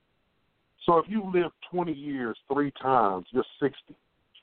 So 0.86 0.98
if 0.98 1.06
you 1.08 1.30
live 1.34 1.50
twenty 1.70 1.92
years 1.92 2.38
three 2.50 2.72
times, 2.80 3.26
you're 3.30 3.44
sixty 3.60 3.96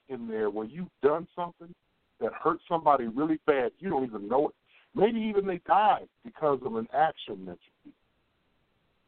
in 0.09 0.27
there 0.27 0.50
where 0.50 0.65
you've 0.65 0.88
done 1.01 1.27
something 1.35 1.73
that 2.19 2.31
hurt 2.33 2.59
somebody 2.69 3.07
really 3.07 3.39
bad, 3.47 3.71
you 3.79 3.89
don't 3.89 4.03
even 4.03 4.27
know 4.27 4.50
it. 4.50 4.55
Maybe 4.95 5.19
even 5.19 5.47
they 5.47 5.62
died 5.65 6.07
because 6.23 6.59
of 6.65 6.75
an 6.75 6.88
action 6.93 7.45
that 7.45 7.57
you 7.83 7.91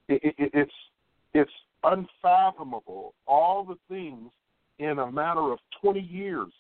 did. 0.08 0.24
It, 0.24 0.36
it, 0.38 0.52
it's 0.54 0.72
it's 1.34 1.52
unfathomable 1.84 3.14
all 3.28 3.64
the 3.64 3.76
things 3.90 4.32
in 4.80 5.00
a 5.00 5.12
matter 5.12 5.52
of 5.52 5.60
20 5.82 6.00
years 6.00 6.52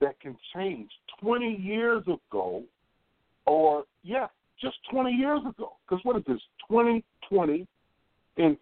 that 0.00 0.18
can 0.20 0.36
change. 0.54 0.90
20 1.20 1.56
years 1.56 2.02
ago, 2.02 2.62
or 3.46 3.84
yeah, 4.02 4.26
just 4.60 4.76
20 4.90 5.10
years 5.12 5.40
ago. 5.40 5.72
Because 5.88 6.04
what 6.04 6.16
is 6.16 6.22
this? 6.26 6.40
2020. 6.68 7.66
In 8.36 8.56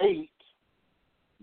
2008, 0.00 0.30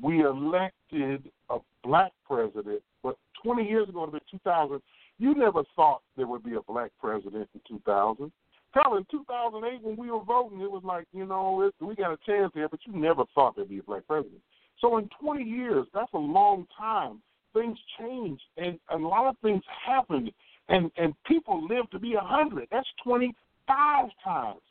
we 0.01 0.23
elected 0.23 1.31
a 1.49 1.57
black 1.83 2.11
president, 2.27 2.81
but 3.03 3.17
20 3.43 3.63
years 3.63 3.89
ago, 3.89 4.05
in 4.05 4.19
2000, 4.31 4.81
you 5.17 5.35
never 5.35 5.63
thought 5.75 6.01
there 6.15 6.27
would 6.27 6.43
be 6.43 6.55
a 6.55 6.61
black 6.61 6.91
president 7.01 7.49
in 7.53 7.61
2000. 7.67 8.31
Hell, 8.71 8.97
in 8.97 9.05
2008, 9.09 9.81
when 9.81 9.97
we 9.97 10.11
were 10.11 10.23
voting, 10.23 10.61
it 10.61 10.71
was 10.71 10.83
like, 10.85 11.05
you 11.11 11.25
know, 11.25 11.71
we 11.81 11.95
got 11.95 12.13
a 12.13 12.17
chance 12.25 12.51
here, 12.53 12.69
but 12.69 12.79
you 12.85 12.93
never 12.95 13.23
thought 13.33 13.55
there'd 13.55 13.69
be 13.69 13.79
a 13.79 13.83
black 13.83 14.05
president. 14.07 14.41
So 14.79 14.97
in 14.97 15.09
20 15.21 15.43
years, 15.43 15.87
that's 15.93 16.13
a 16.13 16.19
long 16.19 16.67
time. 16.77 17.21
Things 17.53 17.79
change, 17.99 18.39
and, 18.57 18.79
a 18.91 18.97
lot 18.97 19.27
of 19.27 19.35
things 19.41 19.63
happened 19.85 20.31
and 20.69 20.91
and 20.97 21.13
people 21.25 21.67
live 21.67 21.89
to 21.91 21.99
be 21.99 22.13
a 22.13 22.21
hundred. 22.21 22.67
That's 22.71 22.87
twenty 23.03 23.35
five 23.67 24.09
times. 24.23 24.61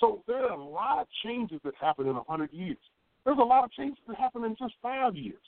So 0.00 0.22
there 0.26 0.44
are 0.44 0.58
a 0.58 0.64
lot 0.64 1.00
of 1.00 1.06
changes 1.24 1.60
that 1.64 1.74
happen 1.80 2.08
in 2.08 2.16
a 2.16 2.22
hundred 2.24 2.52
years. 2.52 2.76
There's 3.24 3.38
a 3.38 3.42
lot 3.42 3.64
of 3.64 3.72
changes 3.72 3.98
that 4.06 4.16
happen 4.16 4.44
in 4.44 4.56
just 4.58 4.74
five 4.82 5.16
years. 5.16 5.42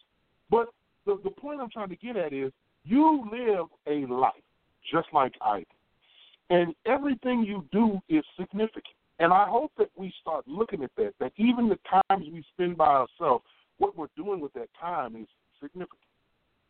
But 0.50 0.68
the 1.04 1.18
the 1.25 1.30
point 1.30 1.61
I'm 1.61 1.71
trying 1.71 1.90
to 1.90 1.97
get 1.97 2.16
at 2.16 2.33
is 2.33 2.52
you 2.85 3.28
live 3.30 3.66
a 3.87 4.11
life 4.12 4.33
just 4.90 5.09
like 5.12 5.35
I 5.40 5.61
do. 5.61 5.66
And 6.49 6.75
everything 6.87 7.42
you 7.42 7.64
do 7.73 8.00
is 8.09 8.25
significant. 8.38 8.85
And 9.18 9.33
I 9.33 9.47
hope 9.49 9.73
that 9.78 9.90
we 9.97 10.12
start 10.21 10.47
looking 10.47 10.85
at 10.85 10.90
that, 10.97 11.14
that 11.18 11.33
even 11.37 11.68
the 11.68 11.78
times 11.90 12.26
we 12.33 12.45
spend 12.54 12.76
by 12.76 12.87
ourselves, 12.87 13.45
what 13.78 13.97
we're 13.97 14.06
doing 14.16 14.40
with 14.40 14.52
that 14.54 14.68
time 14.80 15.16
is 15.16 15.26
significant. 15.61 16.00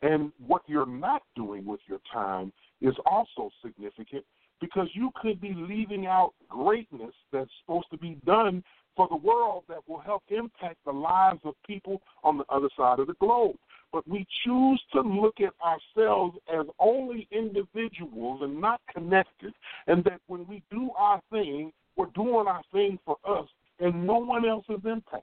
And 0.02 0.32
what 0.46 0.62
you're 0.66 0.86
not 0.86 1.22
doing 1.34 1.66
with 1.66 1.80
your 1.86 1.98
time 2.12 2.52
is 2.80 2.94
also 3.04 3.50
significant 3.64 4.24
because 4.60 4.88
you 4.94 5.10
could 5.20 5.40
be 5.40 5.52
leaving 5.54 6.06
out 6.06 6.32
greatness 6.48 7.12
that's 7.32 7.50
supposed 7.60 7.90
to 7.90 7.98
be 7.98 8.16
done 8.24 8.62
for 8.96 9.06
the 9.08 9.16
world 9.16 9.64
that 9.68 9.86
will 9.86 9.98
help 9.98 10.22
impact 10.30 10.76
the 10.84 10.92
lives 10.92 11.40
of 11.44 11.54
people 11.66 12.00
on 12.24 12.38
the 12.38 12.44
other 12.48 12.68
side 12.76 12.98
of 12.98 13.06
the 13.06 13.14
globe. 13.14 13.56
But 13.92 14.08
we 14.08 14.26
choose 14.44 14.82
to 14.92 15.00
look 15.00 15.36
at 15.40 15.52
ourselves 15.64 16.36
as 16.52 16.66
only 16.78 17.28
individuals 17.30 18.40
and 18.42 18.60
not 18.60 18.80
connected, 18.92 19.54
and 19.86 20.02
that 20.04 20.20
when 20.26 20.46
we 20.46 20.62
do 20.70 20.90
our 20.98 21.20
thing, 21.30 21.72
we're 21.96 22.06
doing 22.06 22.46
our 22.46 22.62
thing 22.72 22.98
for 23.04 23.16
us, 23.26 23.46
and 23.80 24.06
no 24.06 24.18
one 24.18 24.46
else 24.46 24.64
is 24.68 24.80
impacted. 24.84 25.22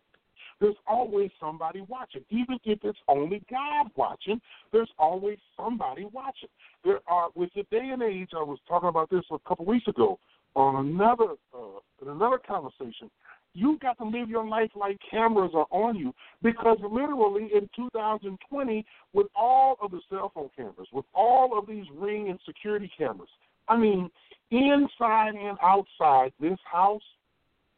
There's 0.60 0.76
always 0.88 1.30
somebody 1.40 1.82
watching. 1.82 2.24
Even 2.30 2.58
if 2.64 2.80
it's 2.84 3.00
only 3.08 3.44
God 3.50 3.88
watching, 3.96 4.40
there's 4.72 4.90
always 4.98 5.38
somebody 5.58 6.06
watching. 6.06 6.50
There 6.86 7.00
are 7.08 7.30
with 7.36 7.50
the 7.54 7.64
day 7.70 7.90
and 7.92 8.02
age. 8.02 8.30
I 8.34 8.44
was 8.44 8.60
talking 8.68 8.90
about 8.90 9.10
this 9.10 9.26
a 9.32 9.40
couple 9.48 9.66
weeks 9.66 9.88
ago 9.88 10.20
on 10.56 10.86
another 10.86 11.34
uh, 11.54 11.80
in 12.02 12.10
another 12.10 12.38
conversation. 12.38 13.10
You've 13.56 13.80
got 13.80 13.98
to 14.00 14.06
live 14.06 14.30
your 14.30 14.46
life 14.48 14.72
like 14.76 14.98
cameras 15.10 15.52
are 15.54 15.68
on 15.70 15.96
you 15.96 16.14
because 16.42 16.78
literally 16.82 17.50
in 17.54 17.70
2020, 17.76 18.86
with 19.14 19.28
all 19.36 19.78
of 19.82 19.92
the 19.92 20.02
cell 20.10 20.32
phone 20.34 20.50
cameras, 20.56 20.88
with 20.92 21.06
all 21.14 21.58
of 21.58 21.68
these 21.68 21.86
ring 21.96 22.30
and 22.30 22.40
security 22.46 22.92
cameras, 22.98 23.30
I 23.68 23.78
mean, 23.78 24.10
inside 24.50 25.36
and 25.36 25.58
outside 25.62 26.34
this 26.40 26.58
house 26.70 27.04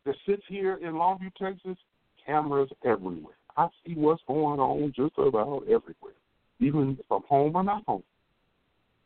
that 0.06 0.16
sits 0.26 0.44
here 0.48 0.76
in 0.76 0.94
Longview, 0.94 1.34
Texas, 1.36 1.78
cameras 2.26 2.70
everywhere. 2.86 3.36
I 3.58 3.68
see 3.86 3.94
what's 3.96 4.22
going 4.28 4.60
on 4.60 4.94
just 4.96 5.14
about 5.18 5.64
everywhere, 5.64 6.14
even 6.60 6.98
from 7.08 7.24
home 7.28 7.56
or 7.56 7.64
not 7.64 7.84
home. 7.86 8.04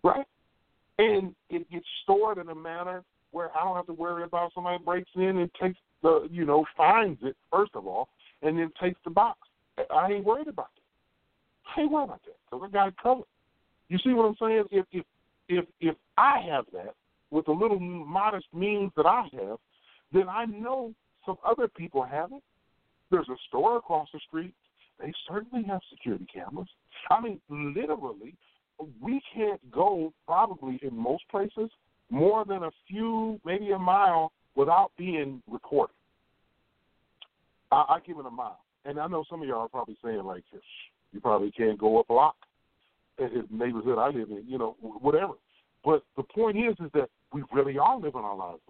Right? 0.03 0.25
And 0.97 1.33
it 1.49 1.69
gets 1.71 1.85
stored 2.03 2.37
in 2.37 2.49
a 2.49 2.55
manner 2.55 3.03
where 3.31 3.55
I 3.55 3.63
don't 3.63 3.75
have 3.75 3.87
to 3.87 3.93
worry 3.93 4.23
about 4.23 4.53
somebody 4.53 4.83
breaks 4.83 5.09
in 5.15 5.37
and 5.37 5.49
takes 5.61 5.79
the, 6.01 6.27
you 6.31 6.45
know, 6.45 6.65
finds 6.75 7.19
it 7.23 7.35
first 7.51 7.71
of 7.75 7.85
all, 7.87 8.09
and 8.41 8.57
then 8.57 8.71
takes 8.81 8.99
the 9.03 9.09
box. 9.11 9.39
I 9.91 10.11
ain't 10.13 10.25
worried 10.25 10.47
about 10.47 10.69
that. 10.75 11.75
I 11.75 11.81
ain't 11.81 11.91
worried 11.91 12.05
about 12.05 12.21
that 12.25 12.35
because 12.49 12.67
I 12.67 12.71
got 12.71 12.87
it 12.89 12.95
covered. 13.01 13.25
You 13.89 13.97
see 14.03 14.13
what 14.13 14.25
I'm 14.25 14.35
saying? 14.39 14.65
If 14.71 14.85
if 14.91 15.05
if 15.47 15.65
if 15.79 15.95
I 16.17 16.39
have 16.49 16.65
that 16.73 16.95
with 17.31 17.45
the 17.45 17.51
little 17.51 17.79
modest 17.79 18.47
means 18.53 18.91
that 18.97 19.05
I 19.05 19.23
have, 19.33 19.57
then 20.11 20.27
I 20.29 20.45
know 20.45 20.93
some 21.25 21.37
other 21.45 21.67
people 21.67 22.03
have 22.03 22.31
it. 22.31 22.43
There's 23.11 23.29
a 23.29 23.37
store 23.47 23.77
across 23.77 24.07
the 24.13 24.19
street. 24.27 24.53
They 24.99 25.13
certainly 25.27 25.63
have 25.67 25.81
security 25.89 26.27
cameras. 26.31 26.67
I 27.09 27.21
mean, 27.21 27.39
literally, 27.49 28.35
we 29.01 29.21
can't 29.33 29.59
go 29.71 30.13
probably 30.27 30.79
in 30.83 30.95
most 30.95 31.23
places 31.29 31.69
more 32.09 32.45
than 32.45 32.63
a 32.63 32.71
few, 32.87 33.39
maybe 33.45 33.71
a 33.71 33.79
mile, 33.79 34.31
without 34.55 34.91
being 34.97 35.41
recorded. 35.49 35.93
I, 37.71 37.85
I 37.89 37.99
give 38.05 38.17
it 38.17 38.25
a 38.25 38.31
mile, 38.31 38.59
and 38.85 38.99
I 38.99 39.07
know 39.07 39.23
some 39.29 39.41
of 39.41 39.47
y'all 39.47 39.59
are 39.61 39.67
probably 39.69 39.97
saying 40.03 40.23
like, 40.23 40.43
you 41.11 41.19
probably 41.19 41.51
can't 41.51 41.77
go 41.77 41.99
a 41.99 42.03
block 42.03 42.35
in 43.17 43.45
the 43.49 43.65
neighborhood 43.65 43.97
I 43.97 44.07
live 44.07 44.29
in, 44.29 44.43
you 44.47 44.57
know, 44.57 44.75
whatever. 44.81 45.33
But 45.83 46.03
the 46.17 46.23
point 46.23 46.57
is, 46.57 46.75
is 46.83 46.91
that 46.93 47.09
we 47.33 47.43
really 47.51 47.77
are 47.77 47.97
living 47.99 48.21
our 48.21 48.35
lives. 48.35 48.61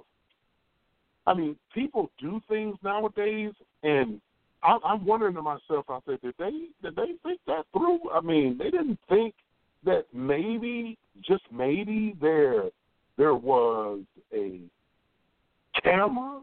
I 1.26 1.34
mean, 1.34 1.56
people 1.74 2.10
do 2.20 2.42
things 2.50 2.76
nowadays, 2.84 3.52
and 3.84 4.20
I, 4.64 4.78
I'm 4.84 5.06
wondering 5.06 5.36
to 5.36 5.42
myself. 5.42 5.86
I 5.90 6.00
said, 6.06 6.22
did 6.22 6.34
they 6.38 6.52
did 6.82 6.96
they 6.96 7.14
think 7.24 7.40
that 7.48 7.66
through? 7.72 8.10
I 8.12 8.22
mean, 8.22 8.58
they 8.58 8.72
didn't 8.72 9.00
think 9.08 9.34
that 9.86 10.06
maybe, 10.14 10.98
just 11.22 11.44
maybe, 11.52 12.16
there 12.20 12.64
there 13.20 13.36
was 13.36 14.00
a 14.34 14.62
camera 15.84 16.40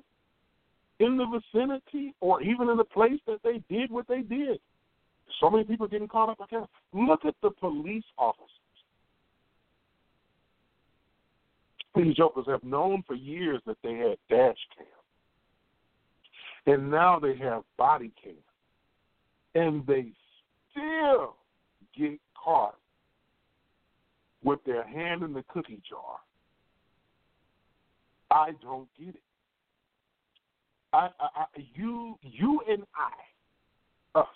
in 1.01 1.17
the 1.17 1.25
vicinity 1.25 2.15
or 2.21 2.43
even 2.43 2.69
in 2.69 2.77
the 2.77 2.85
place 2.85 3.19
that 3.27 3.39
they 3.43 3.63
did 3.75 3.91
what 3.91 4.07
they 4.09 4.21
did. 4.21 4.61
So 5.41 5.49
many 5.49 5.65
people 5.65 5.89
getting 5.89 6.07
caught 6.07 6.29
up 6.29 6.51
camera. 6.51 6.69
Look 6.93 7.25
at 7.25 7.35
the 7.43 7.51
police 7.51 8.05
officers. 8.19 8.51
These 11.95 12.15
jokers 12.15 12.45
have 12.47 12.63
known 12.63 13.03
for 13.07 13.15
years 13.15 13.63
that 13.67 13.79
they 13.83 13.95
had 13.95 14.19
dash 14.29 14.59
cams. 14.77 14.91
And 16.67 16.91
now 16.91 17.19
they 17.19 17.37
have 17.39 17.63
body 17.79 18.13
cams. 18.23 18.37
And 19.55 19.87
they 19.87 20.13
still 20.71 21.37
get 21.97 22.21
caught 22.35 22.77
with 24.45 24.63
their 24.67 24.87
hand 24.87 25.23
in 25.23 25.33
the 25.33 25.43
cookie 25.49 25.81
jar. 25.89 26.19
I 28.37 28.51
don't 28.61 28.87
get 28.99 29.15
it. 29.15 29.23
I, 30.93 31.09
I, 31.19 31.29
I, 31.37 31.45
you, 31.75 32.19
you 32.21 32.61
and 32.69 32.83
I, 32.95 34.19
us, 34.21 34.27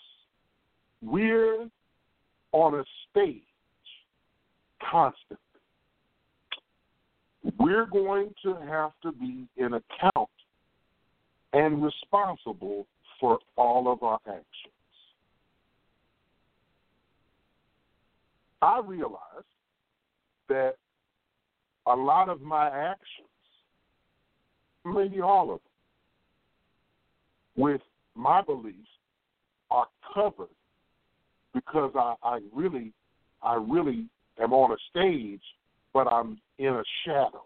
we're 1.02 1.68
on 2.52 2.74
a 2.80 2.84
stage 3.10 3.42
constantly. 4.90 5.36
We're 7.58 7.84
going 7.84 8.32
to 8.42 8.54
have 8.66 8.92
to 9.02 9.12
be 9.12 9.46
in 9.58 9.74
account 9.74 10.30
and 11.52 11.82
responsible 11.82 12.86
for 13.20 13.38
all 13.56 13.92
of 13.92 14.02
our 14.02 14.18
actions. 14.26 14.44
I 18.62 18.80
realize 18.82 19.20
that 20.48 20.76
a 21.86 21.94
lot 21.94 22.28
of 22.30 22.40
my 22.40 22.66
actions, 22.68 23.29
maybe 24.84 25.20
all 25.20 25.54
of 25.54 25.60
them, 27.56 27.64
with 27.64 27.80
my 28.14 28.42
beliefs 28.42 28.76
are 29.70 29.86
covered 30.14 30.48
because 31.54 31.92
I, 31.94 32.14
I 32.22 32.40
really 32.54 32.92
I 33.42 33.54
really 33.54 34.06
am 34.40 34.52
on 34.52 34.72
a 34.72 34.76
stage, 34.90 35.42
but 35.92 36.06
I'm 36.06 36.38
in 36.58 36.68
a 36.74 36.82
shadow. 37.04 37.42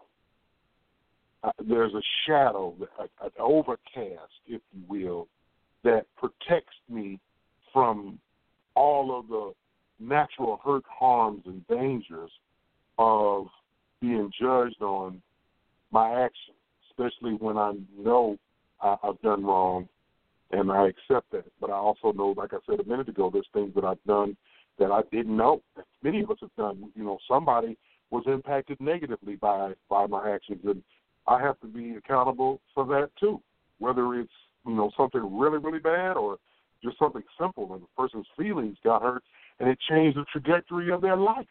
Uh, 1.43 1.51
there's 1.67 1.93
a 1.93 2.01
shadow, 2.25 2.73
an 2.99 3.29
overcast, 3.39 4.31
if 4.47 4.61
you 4.73 4.83
will, 4.87 5.27
that 5.83 6.05
protects 6.17 6.75
me 6.89 7.19
from 7.71 8.19
all 8.75 9.17
of 9.17 9.27
the 9.27 9.53
natural 9.99 10.59
hurt, 10.65 10.83
harms, 10.87 11.43
and 11.45 11.65
dangers 11.67 12.31
of 12.97 13.45
being 14.01 14.31
judged 14.41 14.81
on 14.81 15.21
my 15.91 16.09
actions, 16.11 16.57
especially 16.97 17.33
when 17.33 17.57
I 17.57 17.73
know 17.97 18.37
I, 18.81 18.95
I've 19.03 19.21
done 19.21 19.43
wrong 19.45 19.87
and 20.51 20.71
I 20.71 20.87
accept 20.87 21.31
that. 21.31 21.45
But 21.59 21.69
I 21.69 21.73
also 21.73 22.11
know, 22.11 22.33
like 22.37 22.53
I 22.53 22.57
said 22.69 22.79
a 22.79 22.89
minute 22.89 23.09
ago, 23.09 23.29
there's 23.31 23.47
things 23.53 23.73
that 23.75 23.83
I've 23.83 24.03
done 24.05 24.35
that 24.79 24.91
I 24.91 25.01
didn't 25.11 25.35
know. 25.35 25.61
Many 26.03 26.21
of 26.21 26.31
us 26.31 26.37
have 26.41 26.55
done. 26.57 26.91
You 26.95 27.03
know, 27.03 27.17
somebody 27.27 27.77
was 28.11 28.23
impacted 28.27 28.79
negatively 28.79 29.35
by 29.35 29.73
by 29.89 30.05
my 30.05 30.29
actions, 30.31 30.61
and 30.65 30.83
I 31.27 31.41
have 31.41 31.59
to 31.61 31.67
be 31.67 31.95
accountable 31.95 32.61
for 32.73 32.85
that 32.87 33.09
too. 33.19 33.41
Whether 33.79 34.15
it's 34.15 34.31
you 34.65 34.75
know 34.75 34.91
something 34.97 35.37
really 35.37 35.57
really 35.57 35.79
bad 35.79 36.17
or 36.17 36.37
just 36.83 36.99
something 36.99 37.23
simple, 37.39 37.73
and 37.73 37.81
the 37.83 37.87
person's 37.97 38.27
feelings 38.37 38.77
got 38.83 39.01
hurt, 39.01 39.23
and 39.59 39.69
it 39.69 39.79
changed 39.89 40.17
the 40.17 40.25
trajectory 40.31 40.91
of 40.91 41.01
their 41.01 41.17
life. 41.17 41.47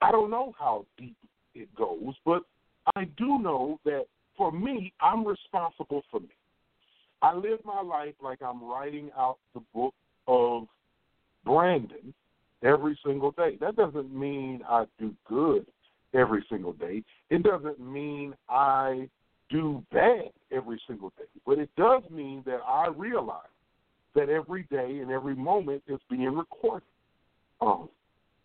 I 0.00 0.12
don't 0.12 0.30
know 0.30 0.54
how 0.58 0.86
deep 0.96 1.16
it 1.54 1.74
goes, 1.74 2.14
but 2.24 2.42
I 2.94 3.04
do 3.16 3.38
know 3.40 3.80
that 3.84 4.06
for 4.38 4.52
me, 4.52 4.92
I'm 5.02 5.26
responsible 5.26 6.02
for 6.10 6.20
me. 6.20 6.28
I 7.20 7.34
live 7.34 7.58
my 7.64 7.82
life 7.82 8.14
like 8.22 8.40
I'm 8.40 8.62
writing 8.64 9.10
out 9.18 9.38
the 9.52 9.60
book 9.74 9.92
of 10.28 10.68
Brandon 11.44 12.14
every 12.62 12.98
single 13.04 13.32
day. 13.32 13.58
That 13.60 13.76
doesn't 13.76 14.14
mean 14.14 14.62
I 14.66 14.84
do 14.98 15.12
good 15.28 15.66
every 16.14 16.44
single 16.48 16.72
day. 16.72 17.02
It 17.28 17.42
doesn't 17.42 17.80
mean 17.80 18.34
I 18.48 19.08
do 19.50 19.82
bad 19.92 20.30
every 20.52 20.80
single 20.86 21.10
day. 21.18 21.24
But 21.44 21.58
it 21.58 21.70
does 21.76 22.02
mean 22.10 22.42
that 22.46 22.60
I 22.66 22.88
realize 22.96 23.42
that 24.14 24.28
every 24.28 24.62
day 24.70 25.00
and 25.00 25.10
every 25.10 25.34
moment 25.34 25.82
is 25.88 25.98
being 26.08 26.36
recorded. 26.36 26.86
Um, 27.60 27.88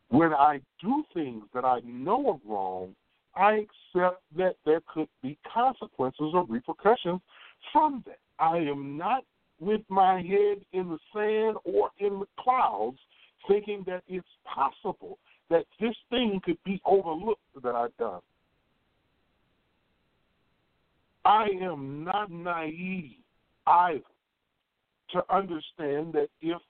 when 0.10 0.34
I 0.34 0.60
do 0.82 1.04
things 1.14 1.44
that 1.54 1.66
I 1.66 1.80
know 1.86 2.40
are 2.48 2.52
wrong, 2.52 2.96
I 3.36 3.66
accept 3.96 4.22
that 4.38 4.56
there 4.66 4.82
could 4.94 5.08
be 5.22 5.38
consequences 5.52 6.32
or 6.34 6.46
repercussions 6.48 7.22
from 7.72 8.04
that. 8.06 8.20
I 8.40 8.58
am 8.58 8.98
not 8.98 9.24
with 9.60 9.82
my 9.90 10.22
head 10.22 10.58
in 10.74 10.90
the 10.90 11.00
sand 11.14 11.58
or 11.64 11.90
in 12.00 12.20
the 12.20 12.26
clouds 12.40 12.98
thinking 13.48 13.84
that 13.88 14.04
it's 14.08 14.28
possible 14.44 15.18
that 15.50 15.66
this 15.80 15.96
thing 16.10 16.42
could 16.44 16.58
be 16.64 16.82
overlooked 16.86 17.42
that 17.62 17.76
I've 17.76 17.96
done. 17.98 18.22
I 21.26 21.48
am 21.62 22.04
not 22.04 22.32
naive 22.32 23.18
either 23.66 24.02
to 25.12 25.24
understand 25.34 26.14
that 26.14 26.28
if 26.42 26.62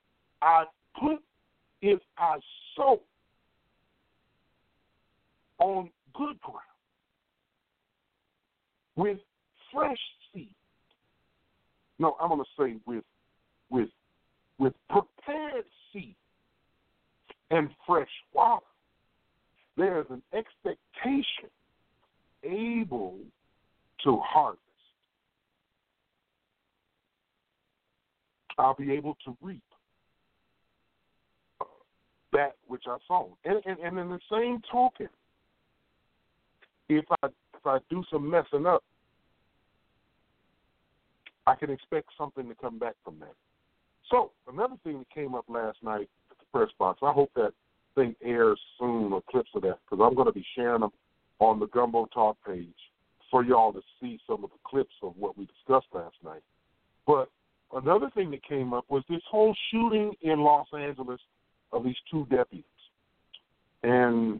I 0.42 0.66
put, 1.00 1.20
if 1.82 2.00
I 2.18 2.38
sow 2.76 3.00
on 5.60 5.90
good 6.16 6.40
ground 6.42 6.60
with 8.96 9.18
fresh 9.74 9.98
seed, 10.34 10.54
no, 12.00 12.16
I'm 12.22 12.30
going 12.30 12.42
to 12.42 12.46
say 12.58 12.80
with 12.86 13.04
with 13.70 13.90
with 14.60 14.74
prepared 14.90 15.66
seed 15.92 16.16
and 17.52 17.70
fresh 17.86 18.10
water. 18.34 18.66
There 19.76 20.00
is 20.00 20.06
an 20.10 20.22
expectation 20.34 21.50
able 22.44 23.18
to 24.04 24.20
harvest. 24.24 24.60
I'll 28.58 28.76
be 28.76 28.92
able 28.92 29.18
to 29.26 29.36
reap 29.42 29.64
uh, 31.60 31.66
that 32.34 32.56
which 32.68 32.84
I 32.88 32.98
sown. 33.08 33.32
And, 33.46 33.62
and, 33.66 33.80
and 33.80 33.98
in 33.98 34.10
the 34.10 34.20
same 34.32 34.62
token, 34.72 35.10
if 36.90 37.06
I 37.22 37.28
if 37.28 37.66
I 37.66 37.80
do 37.90 38.04
some 38.12 38.30
messing 38.30 38.66
up, 38.66 38.84
I 41.48 41.56
can 41.56 41.70
expect 41.70 42.10
something 42.18 42.48
to 42.48 42.56
come 42.56 42.78
back 42.80 42.96
from 43.04 43.20
that. 43.20 43.36
So 44.10 44.32
another 44.52 44.76
thing 44.84 45.00
that 45.00 45.10
came 45.10 45.36
up 45.36 45.46
last 45.48 45.78
night 45.82 46.10
at 46.32 46.38
the 46.38 46.46
press 46.52 46.70
box. 46.78 47.00
I 47.04 47.12
hope 47.12 47.32
that 47.36 47.54
thing 47.96 48.16
airs 48.24 48.60
soon 48.80 49.14
or 49.14 49.22
clips 49.30 49.50
of 49.56 49.62
that 49.64 49.80
because 49.90 50.04
I'm 50.06 50.16
going 50.16 50.28
to 50.28 50.34
be 50.34 50.46
sharing 50.56 50.82
them 50.82 50.92
on 51.40 51.60
the 51.60 51.68
Gumbo 51.68 52.08
Talk 52.14 52.38
page 52.46 52.68
for 53.30 53.44
y'all 53.44 53.74
to 53.74 53.82
see 54.00 54.20
some 54.28 54.44
of 54.44 54.50
the 54.52 54.58
clips 54.66 54.94
of 55.02 55.14
what 55.18 55.38
we 55.38 55.46
discussed 55.46 55.88
last 55.94 56.16
night. 56.24 56.42
But 57.08 57.30
another 57.74 58.10
thing 58.14 58.32
that 58.32 58.44
came 58.44 58.74
up 58.74 58.86
was 58.90 59.04
this 59.10 59.22
whole 59.30 59.56
shooting 59.72 60.14
in 60.22 60.40
Los 60.40 60.68
Angeles 60.78 61.20
of 61.72 61.84
these 61.84 61.96
two 62.12 62.28
deputies. 62.30 62.64
And 63.82 64.40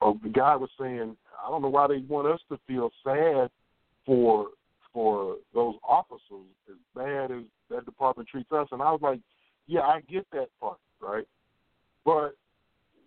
uh, 0.00 0.12
the 0.22 0.28
guy 0.28 0.56
was 0.56 0.70
saying, 0.78 1.16
I 1.44 1.50
don't 1.50 1.62
know 1.62 1.68
why 1.68 1.86
they 1.86 1.98
want 2.08 2.26
us 2.26 2.40
to 2.50 2.58
feel 2.66 2.90
sad 3.04 3.50
for 4.04 4.48
for 4.92 5.36
those 5.52 5.74
officers 5.86 6.46
as 6.70 6.76
bad 6.94 7.30
as 7.30 7.42
that 7.68 7.84
department 7.84 8.28
treats 8.30 8.50
us. 8.50 8.66
And 8.72 8.80
I 8.80 8.90
was 8.90 9.00
like, 9.02 9.20
yeah, 9.66 9.80
I 9.80 10.00
get 10.10 10.26
that 10.32 10.48
part, 10.58 10.78
right? 11.02 11.26
But 12.02 12.34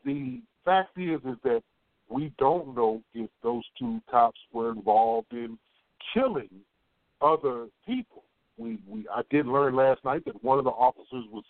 the 0.05 0.39
fact 0.63 0.97
is, 0.99 1.19
is 1.25 1.37
that 1.43 1.63
we 2.09 2.31
don't 2.37 2.75
know 2.75 3.01
if 3.15 3.29
those 3.41 3.63
two 3.79 3.99
cops 4.09 4.39
were 4.53 4.71
involved 4.71 5.31
in 5.31 5.57
killing 6.13 6.49
other 7.21 7.67
people. 7.87 8.23
We, 8.57 8.77
we 8.87 9.07
I 9.13 9.21
did 9.31 9.47
learn 9.47 9.75
last 9.75 10.03
night 10.05 10.25
that 10.25 10.43
one 10.43 10.59
of 10.59 10.65
the 10.65 10.71
officers 10.71 11.25
was 11.31 11.43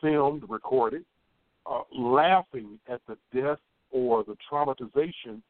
filmed, 0.00 0.44
recorded, 0.48 1.04
uh, 1.66 1.80
laughing 1.92 2.78
at 2.88 3.00
the 3.08 3.16
death 3.34 3.58
or 3.94 4.24
the 4.24 4.36
traumatization 4.50 5.40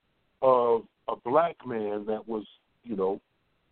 of 0.43 0.83
a 1.09 1.17
black 1.25 1.57
man 1.67 2.05
that 2.07 2.29
was, 2.29 2.45
you 2.85 2.95
know, 2.95 3.21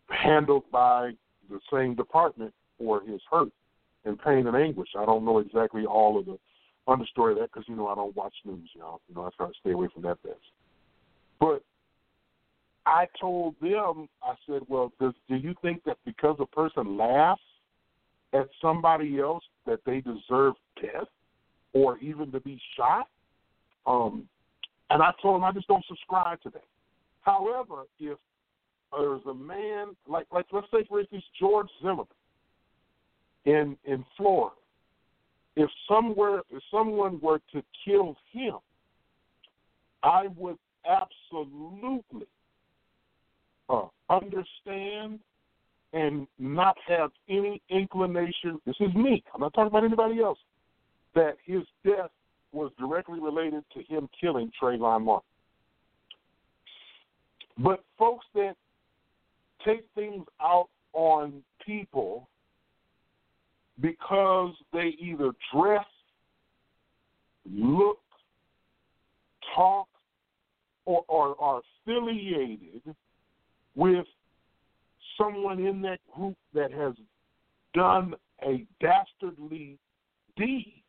handled 0.09 0.65
by 0.73 1.13
the 1.51 1.61
same 1.71 1.95
department 1.95 2.53
for 2.79 3.03
his 3.03 3.21
hurt 3.31 3.53
and 4.07 4.19
pain 4.19 4.47
and 4.47 4.57
anguish. 4.57 4.89
I 4.99 5.05
don't 5.05 5.27
know 5.27 5.39
exactly 5.39 5.85
all 5.85 6.19
of 6.19 6.25
the 6.25 6.39
understory 6.89 7.33
of 7.33 7.39
that 7.39 7.53
because 7.53 7.69
you 7.69 7.77
know 7.77 7.87
I 7.87 7.95
don't 7.95 8.17
watch 8.17 8.35
news, 8.47 8.71
y'all. 8.75 9.03
You 9.09 9.15
know 9.15 9.25
I 9.25 9.29
try 9.37 9.47
to 9.47 9.53
stay 9.61 9.73
away 9.73 9.89
from 9.93 10.03
that 10.03 10.17
mess. 10.25 10.35
But 11.39 11.63
I 12.87 13.07
told 13.21 13.55
them, 13.61 14.09
I 14.23 14.35
said, 14.47 14.63
well, 14.69 14.91
does, 14.99 15.13
do 15.29 15.37
you 15.37 15.55
think 15.61 15.85
that 15.85 15.99
because 16.07 16.37
a 16.41 16.47
person 16.47 16.97
laughs 16.97 17.43
at 18.33 18.49
somebody 18.61 19.21
else 19.21 19.45
that 19.67 19.81
they 19.85 20.01
deserve 20.01 20.55
death 20.81 21.09
or 21.75 21.99
even 21.99 22.33
to 22.33 22.41
be 22.41 22.59
shot? 22.77 23.07
Um, 23.87 24.29
and 24.93 25.03
I 25.03 25.11
told 25.23 25.37
them 25.37 25.45
I 25.45 25.53
just 25.53 25.69
don't 25.69 25.85
subscribe 25.87 26.41
to 26.43 26.51
that. 26.51 26.65
However, 27.23 27.85
if 27.99 28.19
there's 28.93 29.23
a 29.29 29.35
man 29.35 29.97
like 30.07 30.27
like 30.31 30.47
let's 30.53 30.67
say 30.71 30.85
for 30.89 31.01
instance 31.01 31.25
George 31.41 31.69
Zimmerman 31.81 32.07
in 33.47 33.77
in 33.85 34.05
Florida, 34.17 34.55
if 35.57 35.71
somewhere 35.89 36.43
if 36.51 36.63
someone 36.71 37.19
were 37.21 37.41
to 37.53 37.63
kill 37.85 38.17
him, 38.33 38.59
I 40.03 40.27
would 40.37 40.59
absolutely 40.87 42.27
uh, 43.71 43.87
understand 44.11 45.21
and 45.95 46.27
not 46.39 46.77
have 46.87 47.11
any 47.29 47.63
inclination. 47.71 48.61
This 48.67 48.77
is 48.81 48.95
me. 48.95 49.23
I'm 49.35 49.41
not 49.41 49.55
talking 49.55 49.69
about 49.69 49.85
anybody 49.85 50.21
else. 50.21 50.39
That 51.15 51.37
his 51.45 51.63
death 51.85 52.11
was 52.53 52.71
directly 52.79 53.21
related 53.21 53.65
to 53.75 53.83
him 53.83 54.09
killing 54.19 54.51
Trayvon 54.61 55.05
Martin. 55.05 55.29
But 57.59 57.85
folks 57.99 58.27
that 58.35 58.55
take 59.65 59.85
things 59.95 60.25
out 60.41 60.69
on 60.93 61.43
people 61.65 62.29
because 63.81 64.55
they 64.73 64.95
either 64.99 65.33
dress, 65.55 65.85
look, 67.51 68.01
talk, 69.55 69.89
or, 70.85 71.05
or 71.09 71.41
are 71.41 71.63
affiliated 71.87 72.83
with 73.75 74.07
someone 75.17 75.65
in 75.65 75.81
that 75.83 75.99
group 76.15 76.37
that 76.55 76.73
has 76.73 76.95
done 77.75 78.15
a 78.43 78.65
dastardly 78.81 79.79
deed, 80.37 80.82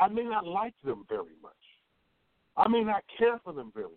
I 0.00 0.08
may 0.08 0.24
not 0.24 0.46
like 0.46 0.74
them 0.84 1.04
very 1.08 1.36
much. 1.42 1.52
I 2.56 2.66
may 2.68 2.82
not 2.82 3.02
care 3.18 3.38
for 3.44 3.52
them 3.52 3.70
very 3.74 3.86
much. 3.86 3.94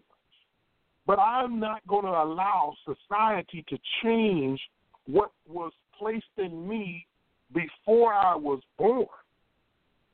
But 1.08 1.20
I'm 1.20 1.60
not 1.60 1.86
going 1.88 2.06
to 2.06 2.12
allow 2.12 2.76
society 2.86 3.66
to 3.70 3.78
change 4.04 4.60
what 5.06 5.32
was 5.48 5.72
placed 5.98 6.26
in 6.38 6.68
me 6.68 7.06
before 7.54 8.14
I 8.14 8.36
was 8.36 8.62
born, 8.78 9.06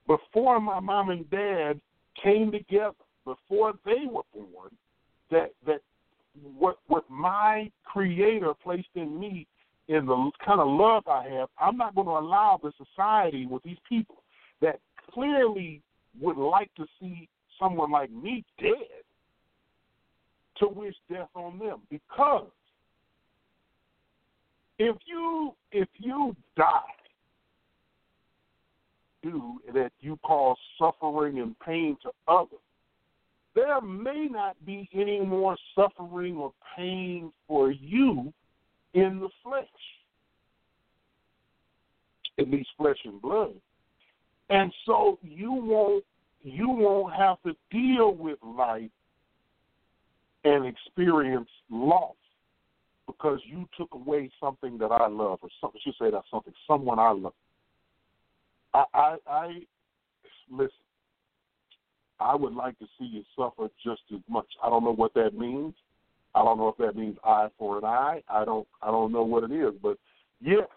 before 0.07 0.59
my 0.59 0.79
mom 0.79 1.09
and 1.09 1.29
dad 1.29 1.79
came 2.21 2.51
together, 2.51 2.95
before 3.25 3.73
they 3.85 4.05
were 4.09 4.23
born, 4.33 4.71
that 5.31 5.51
that 5.65 5.81
what 6.57 6.77
what 6.87 7.09
my 7.09 7.71
creator 7.85 8.53
placed 8.63 8.87
in 8.95 9.19
me 9.19 9.45
in 9.87 10.05
the 10.05 10.31
kind 10.45 10.59
of 10.59 10.67
love 10.67 11.07
I 11.07 11.27
have, 11.29 11.49
I'm 11.59 11.77
not 11.77 11.95
going 11.95 12.07
to 12.07 12.13
allow 12.13 12.59
the 12.61 12.71
society 12.77 13.45
with 13.45 13.63
these 13.63 13.77
people 13.87 14.23
that 14.61 14.79
clearly 15.13 15.81
would 16.19 16.37
like 16.37 16.73
to 16.75 16.85
see 16.99 17.27
someone 17.59 17.91
like 17.91 18.11
me 18.11 18.43
dead 18.59 19.03
to 20.57 20.67
wish 20.67 20.95
death 21.11 21.29
on 21.35 21.59
them. 21.59 21.79
Because 21.89 22.47
if 24.77 24.95
you 25.05 25.53
if 25.71 25.87
you 25.97 26.35
die 26.55 26.81
do 29.21 29.59
that 29.73 29.91
you 29.99 30.17
cause 30.25 30.57
suffering 30.77 31.39
and 31.39 31.59
pain 31.59 31.97
to 32.01 32.09
others 32.29 32.59
there 33.55 33.81
may 33.81 34.27
not 34.29 34.55
be 34.65 34.87
any 34.93 35.19
more 35.19 35.57
suffering 35.75 36.37
or 36.37 36.53
pain 36.77 37.31
for 37.47 37.71
you 37.71 38.31
in 38.93 39.19
the 39.19 39.29
flesh. 39.43 39.65
At 42.39 42.49
least 42.49 42.69
flesh 42.77 42.99
and 43.03 43.21
blood 43.21 43.53
and 44.49 44.73
so 44.85 45.19
you 45.21 45.51
won't 45.51 46.03
you 46.43 46.69
won't 46.69 47.13
have 47.15 47.37
to 47.43 47.55
deal 47.69 48.13
with 48.13 48.39
life 48.41 48.89
and 50.45 50.65
experience 50.65 51.49
loss 51.69 52.15
because 53.07 53.39
you 53.45 53.67
took 53.77 53.89
away 53.93 54.29
something 54.39 54.77
that 54.77 54.91
I 54.91 55.07
love, 55.07 55.39
or 55.41 55.49
something. 55.59 55.81
Should 55.83 55.95
say 55.99 56.11
that 56.11 56.23
something, 56.31 56.53
someone 56.67 56.99
I 56.99 57.11
love. 57.11 57.33
I, 58.73 58.83
I, 58.93 59.15
I 59.27 59.59
listen. 60.51 60.69
I 62.19 62.35
would 62.35 62.53
like 62.53 62.77
to 62.79 62.85
see 62.97 63.05
you 63.05 63.23
suffer 63.35 63.69
just 63.83 64.01
as 64.13 64.19
much. 64.29 64.45
I 64.63 64.69
don't 64.69 64.83
know 64.83 64.93
what 64.93 65.13
that 65.13 65.33
means. 65.33 65.73
I 66.35 66.43
don't 66.43 66.57
know 66.57 66.67
if 66.67 66.77
that 66.77 66.95
means 66.95 67.17
eye 67.23 67.47
for 67.57 67.79
an 67.79 67.85
eye. 67.85 68.21
I 68.29 68.45
don't. 68.45 68.67
I 68.81 68.87
don't 68.87 69.11
know 69.11 69.23
what 69.23 69.43
it 69.43 69.51
is. 69.51 69.73
But 69.81 69.97
yes, 70.39 70.67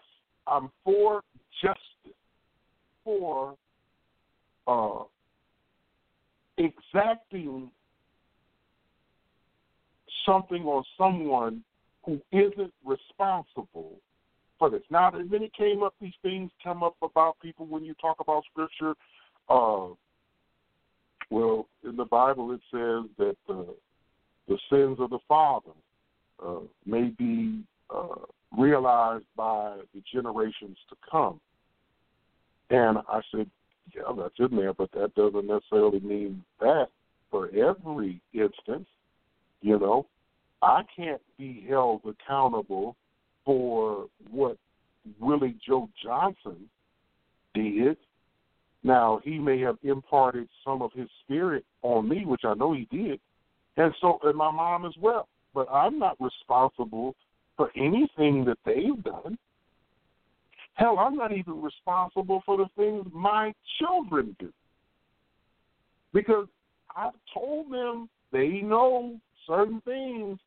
I'm 0.47 0.71
for 0.83 1.21
justice, 1.61 2.17
for 3.03 3.55
uh, 4.67 5.03
exacting 6.57 7.69
something 10.25 10.63
or 10.63 10.83
someone 10.97 11.63
who 12.05 12.21
isn't 12.31 12.73
responsible 12.85 13.99
for 14.59 14.69
this. 14.69 14.81
Now, 14.89 15.11
when 15.11 15.43
it 15.43 15.53
came 15.53 15.83
up, 15.83 15.93
these 15.99 16.13
things 16.21 16.51
come 16.63 16.83
up 16.83 16.95
about 17.01 17.39
people 17.41 17.65
when 17.65 17.83
you 17.83 17.93
talk 17.95 18.17
about 18.19 18.43
scripture. 18.51 18.93
Uh, 19.49 19.89
well, 21.29 21.67
in 21.83 21.95
the 21.95 22.05
Bible, 22.05 22.51
it 22.51 22.61
says 22.71 23.09
that 23.17 23.37
uh, 23.49 23.71
the 24.47 24.57
sins 24.69 24.97
of 24.99 25.09
the 25.09 25.19
father 25.27 25.71
uh, 26.45 26.59
may 26.85 27.05
be 27.17 27.63
uh, 27.89 28.25
realized 28.57 29.25
by 29.35 29.77
the 29.93 30.01
generations 30.11 30.77
to 30.89 30.95
come. 31.09 31.39
And 32.69 32.97
I 33.09 33.21
said, 33.31 33.49
yeah, 33.95 34.03
that's 34.17 34.33
in 34.39 34.55
there, 34.55 34.73
but 34.73 34.91
that 34.93 35.13
doesn't 35.15 35.47
necessarily 35.47 35.99
mean 35.99 36.43
that 36.59 36.87
for 37.29 37.49
every 37.49 38.21
instance. 38.33 38.87
You 39.61 39.79
know, 39.79 40.07
I 40.61 40.83
can't 40.95 41.21
be 41.37 41.65
held 41.67 42.01
accountable 42.05 42.95
for 43.45 44.07
what 44.29 44.57
Willie 45.19 45.57
Joe 45.65 45.89
Johnson 46.01 46.69
did. 47.53 47.97
Now 48.83 49.21
he 49.23 49.39
may 49.39 49.59
have 49.61 49.77
imparted 49.83 50.47
some 50.65 50.81
of 50.81 50.91
his 50.93 51.07
spirit 51.23 51.65
on 51.81 52.07
me, 52.07 52.25
which 52.25 52.41
I 52.43 52.53
know 52.53 52.73
he 52.73 52.87
did, 52.91 53.19
and 53.77 53.93
so 54.01 54.19
and 54.23 54.37
my 54.37 54.51
mom 54.51 54.85
as 54.85 54.93
well. 54.99 55.27
But 55.53 55.67
I'm 55.71 55.99
not 55.99 56.17
responsible 56.19 57.15
for 57.55 57.71
anything 57.75 58.45
that 58.45 58.57
they've 58.65 59.01
done. 59.03 59.37
Hell, 60.75 60.97
I'm 60.99 61.15
not 61.15 61.31
even 61.31 61.61
responsible 61.61 62.41
for 62.45 62.57
the 62.57 62.65
things 62.75 63.05
my 63.13 63.53
children 63.79 64.35
do. 64.39 64.51
Because 66.13 66.47
I've 66.95 67.13
told 67.33 67.71
them 67.71 68.09
they 68.31 68.61
know 68.61 69.19
certain 69.47 69.81
things. 69.81 70.39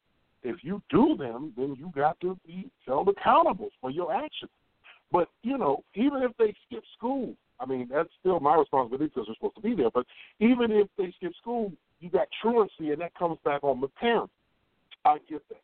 If 0.42 0.62
you 0.62 0.82
do 0.90 1.16
them, 1.16 1.52
then 1.56 1.76
you 1.78 1.92
got 1.94 2.20
to 2.20 2.38
be 2.46 2.70
held 2.86 3.08
accountable 3.08 3.70
for 3.80 3.90
your 3.90 4.12
actions. 4.12 4.50
But, 5.10 5.28
you 5.42 5.58
know, 5.58 5.82
even 5.94 6.22
if 6.22 6.32
they 6.38 6.54
skip 6.66 6.84
school, 6.96 7.34
I 7.58 7.66
mean, 7.66 7.88
that's 7.90 8.08
still 8.20 8.38
my 8.40 8.54
responsibility 8.56 9.06
because 9.06 9.26
they're 9.26 9.36
supposed 9.36 9.56
to 9.56 9.62
be 9.62 9.74
there. 9.74 9.90
But 9.92 10.06
even 10.40 10.70
if 10.70 10.88
they 10.98 11.12
skip 11.16 11.32
school, 11.40 11.72
you 12.00 12.10
got 12.10 12.28
truancy, 12.42 12.90
and 12.90 13.00
that 13.00 13.14
comes 13.14 13.38
back 13.44 13.64
on 13.64 13.80
the 13.80 13.88
parents. 13.88 14.32
I 15.04 15.18
get 15.28 15.42
that. 15.48 15.62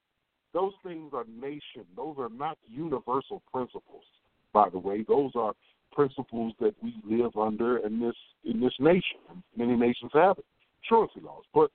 Those 0.55 0.73
things 0.85 1.13
are 1.15 1.25
nation. 1.41 1.85
Those 1.97 2.17
are 2.19 2.29
not 2.29 2.59
universal 2.69 3.43
principles, 3.53 4.05
by 4.53 4.69
the 4.69 4.79
way. 4.79 5.05
Those 5.07 5.33
are 5.35 5.55
principles 5.93 6.55
that 6.61 6.75
we 6.83 6.95
live 7.05 7.37
under 7.37 7.79
in 7.79 8.01
this 8.01 8.17
in 8.45 8.61
this 8.61 8.75
nation. 8.79 9.19
Many 9.57 9.77
nations 9.77 10.11
have 10.15 10.39
it. 10.39 10.45
Truancy 10.89 11.21
laws. 11.21 11.45
But 11.55 11.71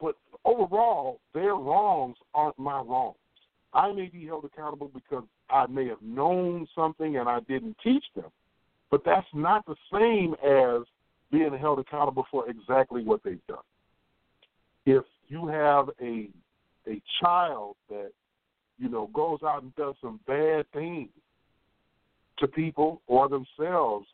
but 0.00 0.16
overall, 0.44 1.20
their 1.32 1.54
wrongs 1.54 2.16
aren't 2.34 2.58
my 2.58 2.80
wrongs. 2.80 3.16
I 3.74 3.92
may 3.92 4.06
be 4.06 4.26
held 4.26 4.44
accountable 4.44 4.90
because 4.92 5.24
I 5.48 5.66
may 5.66 5.86
have 5.88 6.02
known 6.02 6.66
something 6.74 7.16
and 7.16 7.28
I 7.28 7.40
didn't 7.40 7.76
teach 7.82 8.04
them. 8.14 8.30
But 8.90 9.02
that's 9.04 9.26
not 9.32 9.64
the 9.64 9.76
same 9.90 10.34
as 10.44 10.86
being 11.30 11.56
held 11.58 11.78
accountable 11.78 12.26
for 12.30 12.48
exactly 12.50 13.02
what 13.02 13.22
they've 13.24 13.46
done. 13.48 13.58
If 14.84 15.04
you 15.28 15.46
have 15.46 15.88
a 16.00 16.28
a 16.88 17.00
child 17.20 17.76
that 17.88 18.10
you 18.78 18.88
know 18.88 19.08
goes 19.14 19.38
out 19.44 19.62
and 19.62 19.74
does 19.76 19.94
some 20.02 20.20
bad 20.26 20.66
things 20.72 21.08
to 22.42 22.48
people 22.48 23.00
or 23.06 23.28
themselves, 23.28 24.06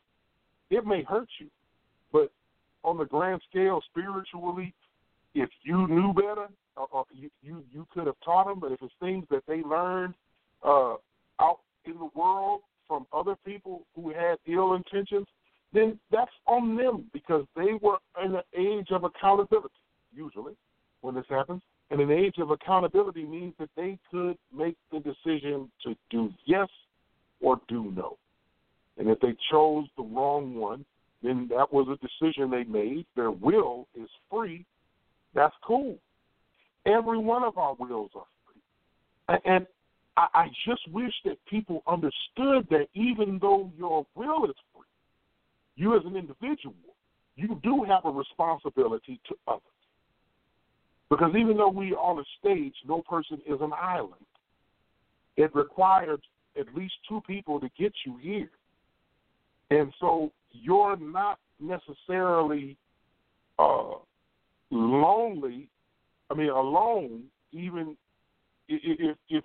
it 0.70 0.86
may 0.86 1.02
hurt 1.02 1.28
you. 1.40 1.48
But 2.12 2.30
on 2.84 2.98
the 2.98 3.04
grand 3.04 3.40
scale, 3.50 3.82
spiritually, 3.90 4.72
if 5.34 5.48
you 5.62 5.88
knew 5.88 6.12
better, 6.12 6.48
or 6.76 7.04
you, 7.12 7.30
you 7.42 7.64
you 7.72 7.86
could 7.92 8.06
have 8.06 8.16
taught 8.24 8.46
them. 8.46 8.60
But 8.60 8.72
if 8.72 8.82
it's 8.82 8.92
things 9.00 9.24
that 9.30 9.42
they 9.48 9.62
learned 9.62 10.14
uh, 10.64 10.94
out 11.40 11.58
in 11.84 11.94
the 11.94 12.10
world 12.14 12.60
from 12.86 13.06
other 13.12 13.34
people 13.44 13.82
who 13.96 14.10
had 14.10 14.36
ill 14.46 14.74
intentions, 14.74 15.26
then 15.72 15.98
that's 16.10 16.30
on 16.46 16.76
them 16.76 17.06
because 17.12 17.44
they 17.56 17.74
were 17.80 17.98
in 18.24 18.36
an 18.36 18.42
age 18.56 18.88
of 18.90 19.04
accountability. 19.04 19.74
Usually, 20.14 20.54
when 21.00 21.14
this 21.14 21.26
happens, 21.28 21.62
and 21.90 22.00
an 22.00 22.10
age 22.10 22.36
of 22.38 22.50
accountability 22.50 23.24
means 23.24 23.54
that 23.58 23.70
they 23.76 23.98
could 24.10 24.36
make 24.54 24.76
the 24.92 25.00
decision 25.00 25.70
to 25.84 25.94
do 26.10 26.30
yes 26.46 26.68
or 27.40 27.60
do 27.68 27.92
no. 27.94 28.16
And 28.96 29.08
if 29.08 29.20
they 29.20 29.34
chose 29.50 29.86
the 29.96 30.02
wrong 30.02 30.54
one, 30.54 30.84
then 31.22 31.48
that 31.50 31.72
was 31.72 31.88
a 31.88 31.96
decision 32.04 32.50
they 32.50 32.64
made. 32.64 33.06
Their 33.16 33.30
will 33.30 33.86
is 33.94 34.08
free. 34.30 34.64
That's 35.34 35.54
cool. 35.64 35.98
Every 36.86 37.18
one 37.18 37.42
of 37.42 37.58
our 37.58 37.74
wills 37.74 38.10
are 38.14 38.24
free. 38.44 39.38
And 39.44 39.66
I 40.16 40.48
just 40.66 40.80
wish 40.90 41.12
that 41.24 41.36
people 41.46 41.82
understood 41.86 42.66
that 42.70 42.88
even 42.94 43.38
though 43.40 43.70
your 43.78 44.04
will 44.16 44.46
is 44.46 44.56
free, 44.74 44.86
you 45.76 45.96
as 45.96 46.04
an 46.04 46.16
individual, 46.16 46.74
you 47.36 47.60
do 47.62 47.84
have 47.84 48.04
a 48.04 48.10
responsibility 48.10 49.20
to 49.28 49.36
others. 49.46 49.62
Because 51.08 51.34
even 51.38 51.56
though 51.56 51.70
we 51.70 51.92
are 51.92 51.98
on 51.98 52.18
a 52.18 52.24
stage, 52.40 52.74
no 52.86 53.02
person 53.02 53.38
is 53.46 53.60
an 53.60 53.72
island. 53.80 54.14
It 55.36 55.54
requires 55.54 56.18
at 56.58 56.74
least 56.74 56.94
two 57.08 57.20
people 57.26 57.60
to 57.60 57.68
get 57.78 57.92
you 58.04 58.16
here. 58.20 58.50
And 59.70 59.92
so 60.00 60.32
you're 60.52 60.96
not 60.96 61.38
necessarily 61.60 62.76
uh, 63.58 63.94
lonely, 64.70 65.68
I 66.30 66.34
mean, 66.34 66.50
alone, 66.50 67.24
even 67.52 67.96
if, 68.68 69.16
if, 69.28 69.44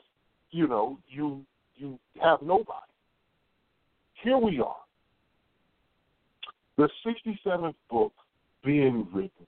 you 0.51 0.67
know, 0.67 0.99
you 1.09 1.45
you 1.75 1.97
have 2.21 2.41
nobody. 2.41 2.79
Here 4.21 4.37
we 4.37 4.59
are. 4.59 4.75
The 6.77 6.87
67th 7.05 7.73
book 7.89 8.13
being 8.63 9.07
written 9.11 9.47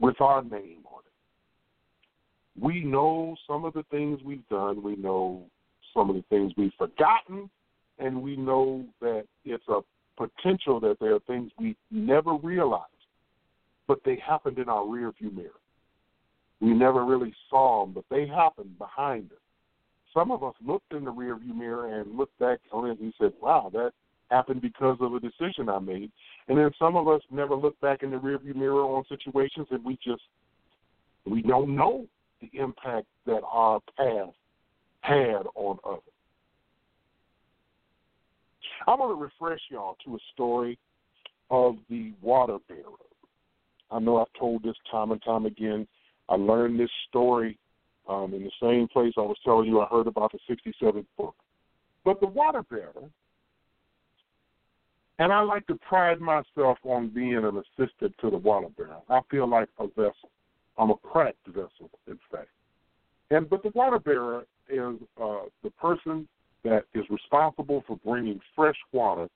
with 0.00 0.20
our 0.20 0.42
name 0.42 0.84
on 0.86 1.00
it. 1.00 2.62
We 2.62 2.84
know 2.84 3.36
some 3.48 3.64
of 3.64 3.74
the 3.74 3.84
things 3.90 4.20
we've 4.24 4.48
done. 4.48 4.82
We 4.82 4.96
know 4.96 5.42
of 5.96 6.08
the 6.08 6.24
things 6.30 6.52
we've 6.56 6.72
forgotten 6.76 7.48
and 7.98 8.20
we 8.20 8.36
know 8.36 8.84
that 9.00 9.24
it's 9.44 9.64
a 9.68 9.80
potential 10.16 10.80
that 10.80 10.96
there 11.00 11.14
are 11.14 11.20
things 11.20 11.50
we 11.58 11.76
never 11.90 12.34
realized, 12.34 12.84
but 13.86 13.98
they 14.04 14.16
happened 14.26 14.58
in 14.58 14.68
our 14.68 14.82
rearview 14.82 15.32
mirror. 15.34 15.50
We 16.60 16.72
never 16.72 17.04
really 17.04 17.34
saw 17.50 17.84
them, 17.84 17.94
but 17.94 18.04
they 18.10 18.26
happened 18.26 18.78
behind 18.78 19.30
us. 19.32 19.38
Some 20.12 20.30
of 20.30 20.44
us 20.44 20.54
looked 20.64 20.92
in 20.92 21.04
the 21.04 21.12
rearview 21.12 21.54
mirror 21.54 22.00
and 22.00 22.16
looked 22.16 22.38
back 22.38 22.60
on 22.72 22.88
it 22.88 23.00
and 23.00 23.12
said, 23.18 23.32
"Wow, 23.40 23.68
that 23.72 23.92
happened 24.30 24.62
because 24.62 24.96
of 25.00 25.12
a 25.14 25.20
decision 25.20 25.68
I 25.68 25.80
made." 25.80 26.12
And 26.46 26.56
then 26.56 26.72
some 26.78 26.96
of 26.96 27.08
us 27.08 27.20
never 27.30 27.56
looked 27.56 27.80
back 27.80 28.04
in 28.04 28.10
the 28.10 28.18
rearview 28.18 28.54
mirror 28.54 28.82
on 28.82 29.04
situations 29.06 29.66
and 29.70 29.84
we 29.84 29.96
just 29.96 30.22
we 31.26 31.42
don't 31.42 31.74
know 31.74 32.06
the 32.40 32.50
impact 32.58 33.06
that 33.26 33.42
our 33.44 33.80
past 33.96 34.36
had 35.04 35.46
on 35.54 35.78
others. 35.84 36.00
I'm 38.86 38.98
going 38.98 39.16
to 39.16 39.22
refresh 39.22 39.60
y'all 39.70 39.96
to 40.04 40.16
a 40.16 40.18
story 40.32 40.78
of 41.50 41.76
the 41.88 42.12
water 42.22 42.58
bearer. 42.68 42.82
I 43.90 43.98
know 43.98 44.18
I've 44.18 44.32
told 44.38 44.62
this 44.62 44.76
time 44.90 45.12
and 45.12 45.22
time 45.22 45.46
again. 45.46 45.86
I 46.28 46.34
learned 46.36 46.80
this 46.80 46.90
story 47.08 47.58
um, 48.08 48.34
in 48.34 48.44
the 48.44 48.50
same 48.60 48.88
place 48.88 49.12
I 49.16 49.22
was 49.22 49.36
telling 49.44 49.68
you 49.68 49.80
I 49.80 49.86
heard 49.86 50.06
about 50.06 50.32
the 50.32 50.38
67th 50.50 51.04
book. 51.16 51.34
But 52.04 52.20
the 52.20 52.26
water 52.26 52.62
bearer, 52.62 53.08
and 55.18 55.32
I 55.32 55.40
like 55.40 55.66
to 55.68 55.76
pride 55.76 56.20
myself 56.20 56.78
on 56.82 57.08
being 57.08 57.36
an 57.36 57.62
assistant 57.78 58.14
to 58.20 58.30
the 58.30 58.36
water 58.36 58.68
bearer. 58.76 58.98
I 59.08 59.20
feel 59.30 59.48
like 59.48 59.68
a 59.78 59.86
vessel. 59.86 60.30
I'm 60.76 60.90
a 60.90 60.96
cracked 60.96 61.46
vessel, 61.46 61.90
in 62.08 62.18
fact. 62.30 62.48
And 63.30 63.48
but 63.48 63.62
the 63.62 63.70
water 63.74 63.98
bearer 63.98 64.44
is 64.74 65.00
uh, 65.22 65.42
the 65.62 65.70
person 65.70 66.28
that 66.64 66.84
is 66.94 67.04
responsible 67.10 67.84
for 67.86 67.96
bringing 68.04 68.40
fresh 68.56 68.76
water 68.92 69.28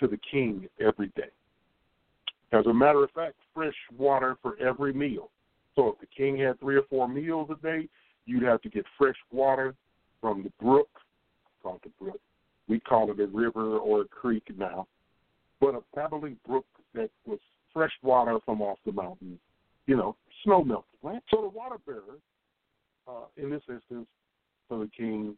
to 0.00 0.06
the 0.06 0.18
king 0.30 0.68
every 0.80 1.08
day. 1.16 1.30
As 2.52 2.66
a 2.66 2.74
matter 2.74 3.02
of 3.02 3.10
fact, 3.12 3.34
fresh 3.54 3.74
water 3.96 4.36
for 4.42 4.58
every 4.58 4.92
meal. 4.92 5.30
So 5.74 5.88
if 5.88 6.00
the 6.00 6.06
king 6.06 6.38
had 6.38 6.60
three 6.60 6.76
or 6.76 6.82
four 6.90 7.08
meals 7.08 7.48
a 7.50 7.62
day, 7.62 7.88
you'd 8.26 8.42
have 8.42 8.60
to 8.62 8.68
get 8.68 8.84
fresh 8.98 9.16
water 9.30 9.74
from 10.20 10.42
the 10.42 10.52
brook, 10.62 10.88
called 11.62 11.80
the 11.82 11.90
brook. 11.98 12.20
We 12.68 12.80
call 12.80 13.10
it 13.10 13.20
a 13.20 13.26
river 13.26 13.78
or 13.78 14.02
a 14.02 14.04
creek 14.04 14.44
now, 14.56 14.86
but 15.60 15.74
a 15.74 15.80
babbling 15.94 16.36
brook 16.46 16.66
that 16.94 17.10
was 17.26 17.38
fresh 17.72 17.92
water 18.02 18.38
from 18.44 18.60
off 18.60 18.78
the 18.84 18.92
mountain, 18.92 19.38
you 19.86 19.96
know, 19.96 20.16
snow 20.44 20.62
melted, 20.62 20.84
right? 21.02 21.22
So 21.30 21.40
the 21.40 21.48
water 21.48 21.76
bearer, 21.86 22.18
uh, 23.08 23.24
in 23.36 23.50
this 23.50 23.62
instance, 23.68 24.06
for 24.72 24.78
the 24.78 24.90
king, 24.96 25.36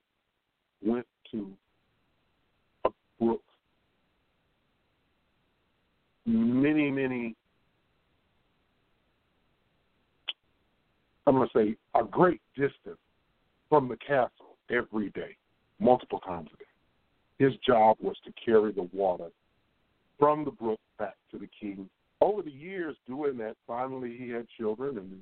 went 0.80 1.04
to 1.32 1.50
a 2.84 2.90
brook 3.18 3.42
many, 6.24 6.88
many, 6.88 7.34
I'm 11.26 11.34
going 11.34 11.48
to 11.52 11.58
say 11.58 11.76
a 12.00 12.04
great 12.04 12.40
distance 12.54 12.98
from 13.68 13.88
the 13.88 13.96
castle 13.96 14.56
every 14.70 15.10
day, 15.10 15.36
multiple 15.80 16.20
times 16.20 16.50
a 16.54 16.58
day. 16.58 17.44
His 17.44 17.58
job 17.66 17.96
was 18.00 18.14
to 18.24 18.32
carry 18.44 18.70
the 18.70 18.88
water 18.92 19.30
from 20.16 20.44
the 20.44 20.52
brook 20.52 20.78
back 20.96 21.16
to 21.32 21.38
the 21.38 21.48
king. 21.60 21.88
Over 22.20 22.42
the 22.42 22.52
years 22.52 22.94
doing 23.08 23.36
that, 23.38 23.56
finally 23.66 24.16
he 24.16 24.28
had 24.28 24.46
children, 24.56 24.96
and 24.96 25.18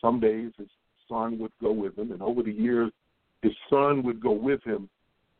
some 0.00 0.18
days 0.18 0.50
his 0.58 0.66
son 1.08 1.38
would 1.38 1.52
go 1.62 1.70
with 1.70 1.96
him, 1.96 2.10
and 2.10 2.22
over 2.22 2.42
the 2.42 2.50
years 2.50 2.90
his 3.42 3.52
son 3.68 4.02
would 4.02 4.20
go 4.20 4.32
with 4.32 4.62
him 4.64 4.88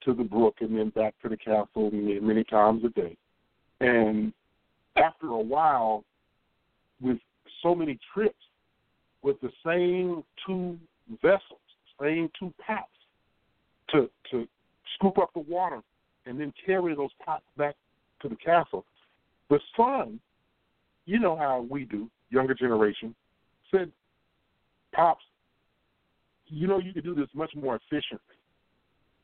to 0.05 0.15
the 0.15 0.25
brook 0.25 0.57
and 0.61 0.77
then 0.77 0.91
back 0.91 1.15
to 1.23 1.29
the 1.29 1.37
castle 1.37 1.91
many, 1.93 2.45
times 2.45 2.83
a 2.85 2.89
day. 2.89 3.17
And 3.81 4.33
after 4.97 5.29
a 5.29 5.41
while, 5.41 6.05
with 7.01 7.19
so 7.63 7.75
many 7.75 7.99
trips 8.13 8.35
with 9.23 9.41
the 9.41 9.51
same 9.65 10.25
two 10.47 10.79
vessels, 11.23 11.61
the 11.99 12.07
same 12.07 12.31
two 12.39 12.53
pots, 12.67 12.89
to 13.91 14.09
to 14.31 14.47
scoop 14.95 15.19
up 15.19 15.33
the 15.35 15.41
water 15.41 15.81
and 16.27 16.39
then 16.39 16.53
carry 16.65 16.95
those 16.95 17.11
pots 17.25 17.45
back 17.57 17.75
to 18.23 18.29
the 18.29 18.37
castle. 18.37 18.85
The 19.49 19.59
son, 19.77 20.21
you 21.07 21.19
know 21.19 21.37
how 21.37 21.67
we 21.69 21.85
do, 21.85 22.09
younger 22.31 22.55
generation, 22.55 23.15
said, 23.71 23.91
Pops, 24.93 25.25
you 26.51 26.67
know 26.67 26.79
you 26.79 26.93
could 26.93 27.05
do 27.05 27.15
this 27.15 27.29
much 27.35 27.53
more 27.55 27.77
efficiently 27.77 28.37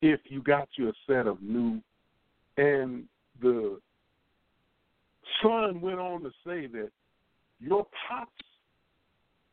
if 0.03 0.21
you 0.25 0.43
got 0.43 0.69
you 0.77 0.89
a 0.89 0.93
set 1.07 1.27
of 1.27 1.43
new 1.43 1.81
and 2.57 3.05
the 3.41 3.79
son 5.43 5.81
went 5.81 5.99
on 5.99 6.23
to 6.23 6.31
say 6.47 6.67
that 6.67 6.91
your 7.61 7.87
pots 8.09 8.31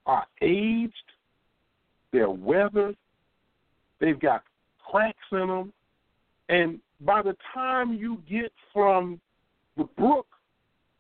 are 0.06 0.26
aged, 0.42 0.94
they're 2.12 2.30
weathered, 2.30 2.96
they've 4.00 4.20
got 4.20 4.44
cracks 4.90 5.18
in 5.32 5.48
them, 5.48 5.74
and 6.50 6.80
by 7.02 7.22
the 7.22 7.36
time 7.54 7.94
you 7.94 8.22
get 8.30 8.52
from 8.74 9.20
the 9.78 9.86
brook 9.98 10.28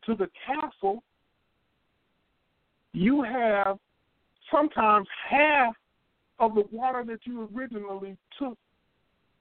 to 0.05 0.15
the 0.15 0.27
castle, 0.45 1.03
you 2.93 3.21
have 3.23 3.77
sometimes 4.51 5.07
half 5.29 5.75
of 6.39 6.55
the 6.55 6.63
water 6.71 7.03
that 7.05 7.19
you 7.25 7.49
originally 7.55 8.17
took 8.39 8.57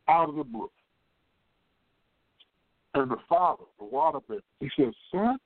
out 0.09 0.28
of 0.28 0.37
the 0.37 0.44
brook. 0.44 0.72
And 2.94 3.11
the 3.11 3.16
father, 3.28 3.64
the 3.78 3.87
waterbed, 3.87 4.42
he 4.61 4.68
says, 4.76 4.92
Son, 5.11 5.38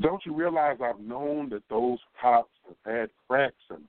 don't 0.00 0.24
you 0.24 0.34
realize 0.34 0.78
I've 0.82 1.00
known 1.00 1.48
that 1.50 1.62
those 1.68 1.98
pots 2.20 2.48
have 2.66 2.76
had 2.94 3.10
cracks 3.28 3.54
in 3.70 3.76
them 3.76 3.88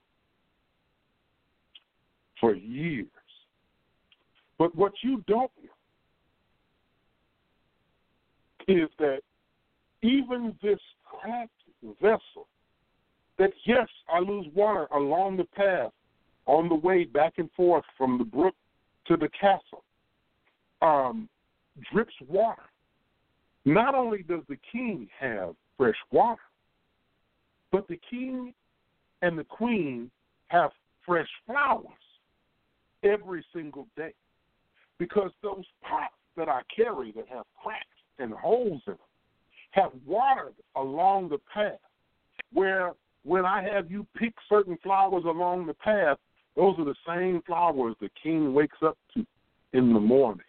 for 2.40 2.54
years? 2.54 3.06
But 4.58 4.74
what 4.74 4.92
you 5.02 5.22
don't 5.26 5.50
know 5.62 5.70
is 8.66 8.88
that 8.98 9.20
even 10.02 10.54
this 10.62 10.78
cracked 11.04 11.50
vessel, 12.00 12.48
that 13.38 13.52
yes, 13.64 13.88
I 14.12 14.20
lose 14.20 14.46
water 14.54 14.86
along 14.94 15.36
the 15.36 15.44
path 15.44 15.92
on 16.46 16.68
the 16.68 16.74
way 16.74 17.04
back 17.04 17.34
and 17.38 17.50
forth 17.56 17.84
from 17.96 18.18
the 18.18 18.24
brook 18.24 18.54
to 19.06 19.16
the 19.16 19.28
castle, 19.28 19.82
um, 20.82 21.28
drips 21.92 22.14
water. 22.28 22.62
Not 23.64 23.94
only 23.94 24.22
does 24.22 24.42
the 24.48 24.58
king 24.70 25.08
have 25.18 25.54
fresh 25.76 25.96
water, 26.10 26.42
but 27.72 27.88
the 27.88 27.98
king 28.08 28.54
and 29.22 29.38
the 29.38 29.44
queen 29.44 30.10
have 30.48 30.70
fresh 31.04 31.28
flowers 31.46 31.84
every 33.02 33.44
single 33.54 33.86
day. 33.96 34.14
Because 34.98 35.30
those 35.42 35.64
pots 35.82 36.14
that 36.36 36.48
I 36.48 36.60
carry 36.74 37.10
that 37.12 37.26
have 37.28 37.44
cracks 37.62 37.86
and 38.18 38.32
holes 38.32 38.82
in 38.86 38.92
them 38.92 38.98
have 39.70 39.90
watered 40.06 40.54
along 40.76 41.30
the 41.30 41.38
path 41.52 41.80
where 42.52 42.92
when 43.24 43.44
I 43.44 43.62
have 43.62 43.90
you 43.90 44.06
pick 44.16 44.34
certain 44.48 44.78
flowers 44.82 45.24
along 45.24 45.66
the 45.66 45.74
path, 45.74 46.18
those 46.56 46.76
are 46.78 46.84
the 46.84 46.94
same 47.06 47.42
flowers 47.46 47.96
the 48.00 48.10
king 48.22 48.54
wakes 48.54 48.78
up 48.82 48.96
to 49.14 49.26
in 49.72 49.92
the 49.92 50.00
morning 50.00 50.46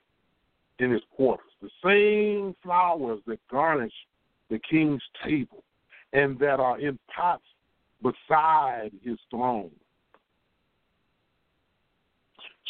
in 0.80 0.92
his 0.92 1.02
quarters. 1.16 1.52
The 1.62 1.70
same 1.84 2.56
flowers 2.62 3.22
that 3.28 3.40
garnish 3.50 3.94
the 4.50 4.60
king's 4.60 5.02
table 5.24 5.64
and 6.14 6.38
that 6.40 6.60
are 6.60 6.80
in 6.80 7.00
pots 7.14 7.44
beside 8.04 8.92
his 9.02 9.18
throne. 9.32 9.72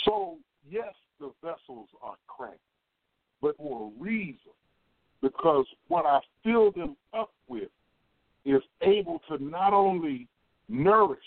So, 0.06 0.38
yes, 0.70 0.94
the 1.20 1.32
vessels 1.42 1.90
are 2.02 2.16
cracked, 2.28 2.60
but 3.42 3.58
for 3.58 3.92
a 3.92 4.02
reason. 4.02 4.38
Because 5.22 5.66
what 5.88 6.06
I 6.06 6.20
fill 6.44 6.72
them 6.72 6.96
up 7.14 7.32
with 7.48 7.70
is 8.46 8.62
able 8.82 9.22
to 9.28 9.44
not 9.44 9.74
only 9.74 10.28
nourish 10.70 11.20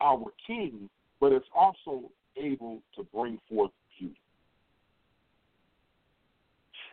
our 0.00 0.24
king, 0.46 0.88
but 1.20 1.32
it's 1.32 1.46
also 1.54 2.10
able 2.36 2.80
to 2.96 3.02
bring 3.14 3.38
forth 3.48 3.70
beauty. 3.98 4.20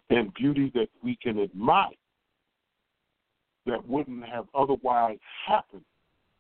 And 0.10 0.34
beauty 0.34 0.72
that 0.74 0.88
we 1.04 1.18
can 1.22 1.40
admire 1.40 1.90
that 3.66 3.88
wouldn't 3.88 4.26
have 4.26 4.46
otherwise 4.56 5.18
happened 5.46 5.84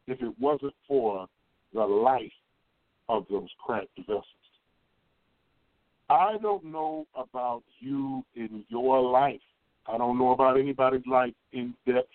if 0.08 0.22
it 0.22 0.34
wasn't 0.40 0.74
for 0.88 1.28
the 1.74 1.84
life 1.84 2.32
of 3.10 3.26
those 3.30 3.50
cracked 3.64 3.98
vessels. 4.00 4.24
I 6.10 6.38
don't 6.42 6.64
know 6.64 7.06
about 7.16 7.64
you 7.80 8.24
in 8.36 8.64
your 8.70 9.02
life. 9.02 9.42
I 9.86 9.98
don't 9.98 10.18
know 10.18 10.32
about 10.32 10.58
anybody's 10.58 11.06
life 11.06 11.34
in 11.52 11.74
depth 11.86 12.08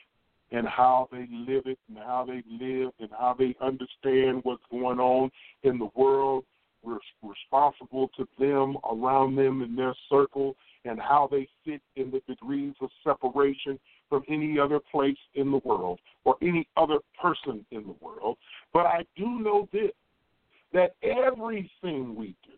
and 0.53 0.69
how 0.69 1.09
they 1.11 1.27
live 1.31 1.65
it 1.67 1.79
and 1.89 1.99
how 1.99 2.27
they 2.27 2.43
live 2.49 2.91
and 3.01 3.09
how 3.11 3.35
they 3.37 3.57
understand 3.61 4.41
what's 4.45 4.63
going 4.71 5.01
on 5.01 5.31
in 5.63 5.79
the 5.79 5.89
world. 5.97 6.45
We're 6.85 6.99
responsible 7.23 8.11
to 8.17 8.27
them, 8.39 8.77
around 8.91 9.37
them, 9.37 9.63
in 9.63 9.77
their 9.77 9.95
circle, 10.11 10.57
and 10.85 11.01
how 11.01 11.29
they 11.31 11.49
fit 11.65 11.81
in 11.97 12.11
the 12.11 12.21
degrees 12.29 12.75
of 12.81 12.91
separation 13.05 13.79
from 14.09 14.25
any 14.29 14.59
other 14.59 14.81
place 14.91 15.17
in 15.35 15.51
the 15.51 15.61
world 15.65 16.01
or 16.25 16.37
any 16.43 16.69
other 16.77 16.99
person 17.21 17.65
in 17.71 17.85
the 17.85 17.95
world. 18.01 18.37
But 18.73 18.87
I 18.87 19.05
do 19.17 19.41
know 19.41 19.69
this 19.73 19.93
that 20.73 20.95
everything 21.03 22.15
we 22.17 22.35
do, 22.45 22.53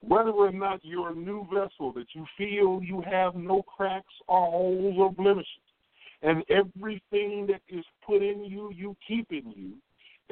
whether 0.00 0.30
or 0.30 0.52
not 0.52 0.80
you're 0.82 1.12
a 1.12 1.14
new 1.14 1.46
vessel, 1.52 1.92
that 1.94 2.06
you 2.12 2.26
feel 2.36 2.80
you 2.82 3.02
have 3.10 3.34
no 3.34 3.62
cracks 3.62 4.04
or 4.28 4.50
holes 4.50 4.96
or 4.98 5.10
blemishes, 5.10 5.46
and 6.24 6.42
everything 6.48 7.46
that 7.46 7.60
is 7.68 7.84
put 8.04 8.22
in 8.22 8.44
you, 8.44 8.72
you 8.74 8.96
keep 9.06 9.30
in 9.30 9.52
you. 9.54 9.72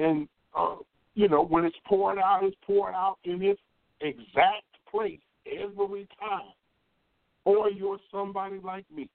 And, 0.03 0.27
uh, 0.57 0.77
you 1.13 1.29
know, 1.29 1.45
when 1.45 1.65
it's 1.65 1.77
poured 1.85 2.17
out, 2.17 2.39
it's 2.43 2.57
poured 2.65 2.95
out 2.95 3.17
in 3.23 3.41
its 3.43 3.61
exact 4.01 4.65
place 4.89 5.19
every 5.45 6.07
time. 6.19 6.51
Or 7.45 7.69
you're 7.69 7.99
somebody 8.11 8.59
like 8.63 8.85
me 8.93 9.07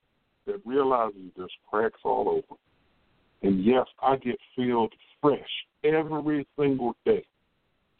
that 0.47 0.61
realizes 0.65 1.33
there's 1.37 1.51
cracks 1.69 1.99
all 2.05 2.29
over. 2.29 2.61
And 3.43 3.65
yes, 3.65 3.87
I 4.01 4.17
get 4.17 4.37
filled 4.55 4.93
fresh 5.21 5.41
every 5.83 6.47
single 6.57 6.95
day. 7.05 7.25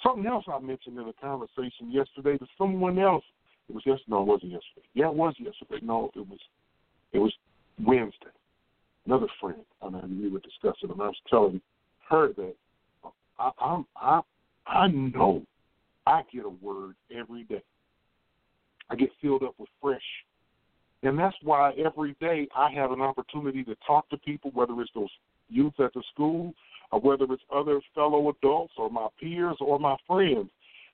Something 0.05 0.27
else 0.27 0.45
I 0.47 0.61
mentioned 0.61 0.99
in 0.99 1.09
a 1.09 1.13
conversation 1.15 1.91
yesterday 1.91 2.39
to 2.39 2.47
someone 2.57 2.99
else. 3.01 3.25
It 3.69 3.75
was 3.75 3.83
yesterday. 3.85 4.05
No, 4.09 4.21
it 4.23 4.27
wasn't 4.27 4.53
yesterday. 4.53 4.87
Yeah, 4.95 5.09
it 5.09 5.15
was 5.15 5.35
yesterday. 5.39 5.85
No, 5.85 6.11
it 6.15 6.29
was. 6.29 6.39
It 7.13 7.19
was 7.19 7.33
Wednesday 7.85 8.38
another 9.09 9.27
friend, 9.41 9.65
and 9.83 10.23
we 10.23 10.29
were 10.29 10.41
discussing, 10.41 10.91
and 10.91 11.01
I 11.01 11.07
was 11.07 11.17
telling 11.31 11.61
her 12.11 12.29
that 12.35 12.55
I, 13.39 13.51
I'm 13.61 13.87
I 13.97 14.21
I 14.67 14.89
know 14.89 15.43
I 16.07 16.23
get 16.33 16.45
a 16.45 16.51
word 16.51 16.95
every 17.17 17.45
day. 17.45 17.63
I 18.91 18.97
get 18.97 19.11
filled 19.21 19.43
up 19.43 19.55
with 19.59 19.69
fresh. 19.81 20.03
And 21.03 21.19
that's 21.19 21.37
why 21.43 21.73
every 21.73 22.17
day 22.21 22.49
I 22.57 22.71
have 22.73 22.91
an 22.91 23.01
opportunity 23.01 23.63
to 23.65 23.77
talk 23.87 24.09
to 24.11 24.17
people, 24.19 24.51
whether 24.53 24.79
it's 24.81 24.91
those 24.95 25.11
youth 25.49 25.75
at 25.79 25.95
the 25.95 26.03
school 26.13 26.53
or 26.91 27.01
whether 27.01 27.25
it's 27.33 27.43
other 27.55 27.81
fellow 27.95 28.31
adults 28.31 28.73
or 28.77 28.91
my 28.91 29.07
peers 29.21 29.57
or 29.61 29.79
my 29.79 29.97
friends. 30.07 30.51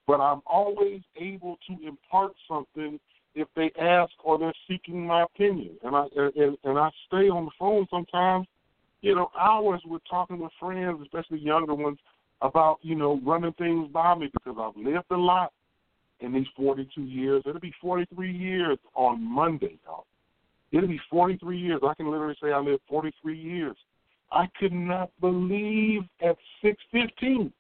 But 0.07 0.20
I'm 0.20 0.42
always 0.46 1.00
able 1.18 1.57
to 1.68 1.87
impart 1.87 2.33
something 2.46 3.00
if 3.35 3.49
they 3.57 3.70
ask 3.81 4.12
or 4.23 4.38
they're 4.38 4.53
seeking 4.68 5.07
my 5.07 5.25
opinion. 5.25 5.77
And 5.83 5.94
I 5.97 6.07
and, 6.16 6.57
and 6.64 6.79
I 6.79 6.90
stay 7.07 7.29
on 7.29 7.47
the 7.47 7.51
phone 7.59 7.87
sometimes, 7.90 8.47
you 9.01 9.14
know, 9.14 9.31
hours 9.38 9.83
with 9.87 10.03
talking 10.09 10.38
with 10.38 10.53
friends, 10.61 11.01
especially 11.03 11.38
younger 11.38 11.75
ones, 11.75 11.99
about 12.42 12.79
you 12.83 12.94
know 12.94 13.20
running 13.25 13.53
things 13.55 13.88
by 13.92 14.14
me 14.14 14.31
because 14.33 14.59
I've 14.61 14.83
lived 14.83 15.11
a 15.11 15.16
lot 15.16 15.53
in 16.21 16.33
these 16.33 16.46
42 16.56 17.02
years. 17.02 17.42
It'll 17.46 17.61
be 17.61 17.75
43 17.81 18.33
years 18.33 18.79
on 18.94 19.23
Monday, 19.23 19.79
y'all. 19.85 20.06
It'll 20.73 20.88
be 20.88 21.00
43 21.11 21.58
years. 21.58 21.81
I 21.87 21.94
can 21.94 22.11
literally 22.11 22.37
say 22.42 22.50
I 22.50 22.58
lived 22.58 22.83
43 22.88 23.38
years. 23.38 23.77
I 24.33 24.46
could 24.58 24.73
not 24.73 25.11
believe 25.21 26.02
at 26.21 26.37
615 26.63 27.52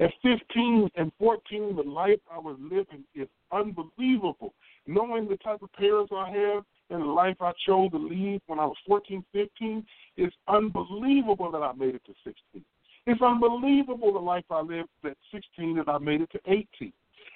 at 0.00 0.10
15 0.22 0.90
and 0.96 1.12
14, 1.18 1.76
the 1.76 1.82
life 1.82 2.20
I 2.32 2.38
was 2.38 2.56
living 2.58 3.04
is 3.14 3.28
unbelievable. 3.52 4.54
Knowing 4.86 5.28
the 5.28 5.36
type 5.38 5.62
of 5.62 5.72
parents 5.72 6.12
I 6.14 6.30
have 6.30 6.64
and 6.90 7.02
the 7.02 7.06
life 7.06 7.36
I 7.40 7.52
chose 7.66 7.90
to 7.92 7.98
lead 7.98 8.40
when 8.46 8.58
I 8.58 8.66
was 8.66 8.76
14, 8.86 9.24
15, 9.32 9.86
it's 10.16 10.34
unbelievable 10.48 11.50
that 11.52 11.62
I 11.62 11.72
made 11.72 11.94
it 11.94 12.02
to 12.06 12.14
16. 12.24 12.64
It's 13.06 13.22
unbelievable 13.22 14.12
the 14.12 14.18
life 14.18 14.44
I 14.50 14.60
lived 14.60 14.88
at 15.04 15.16
16 15.32 15.76
that 15.76 15.88
I 15.88 15.98
made 15.98 16.20
it 16.20 16.30
to 16.32 16.40
18. 16.46 16.92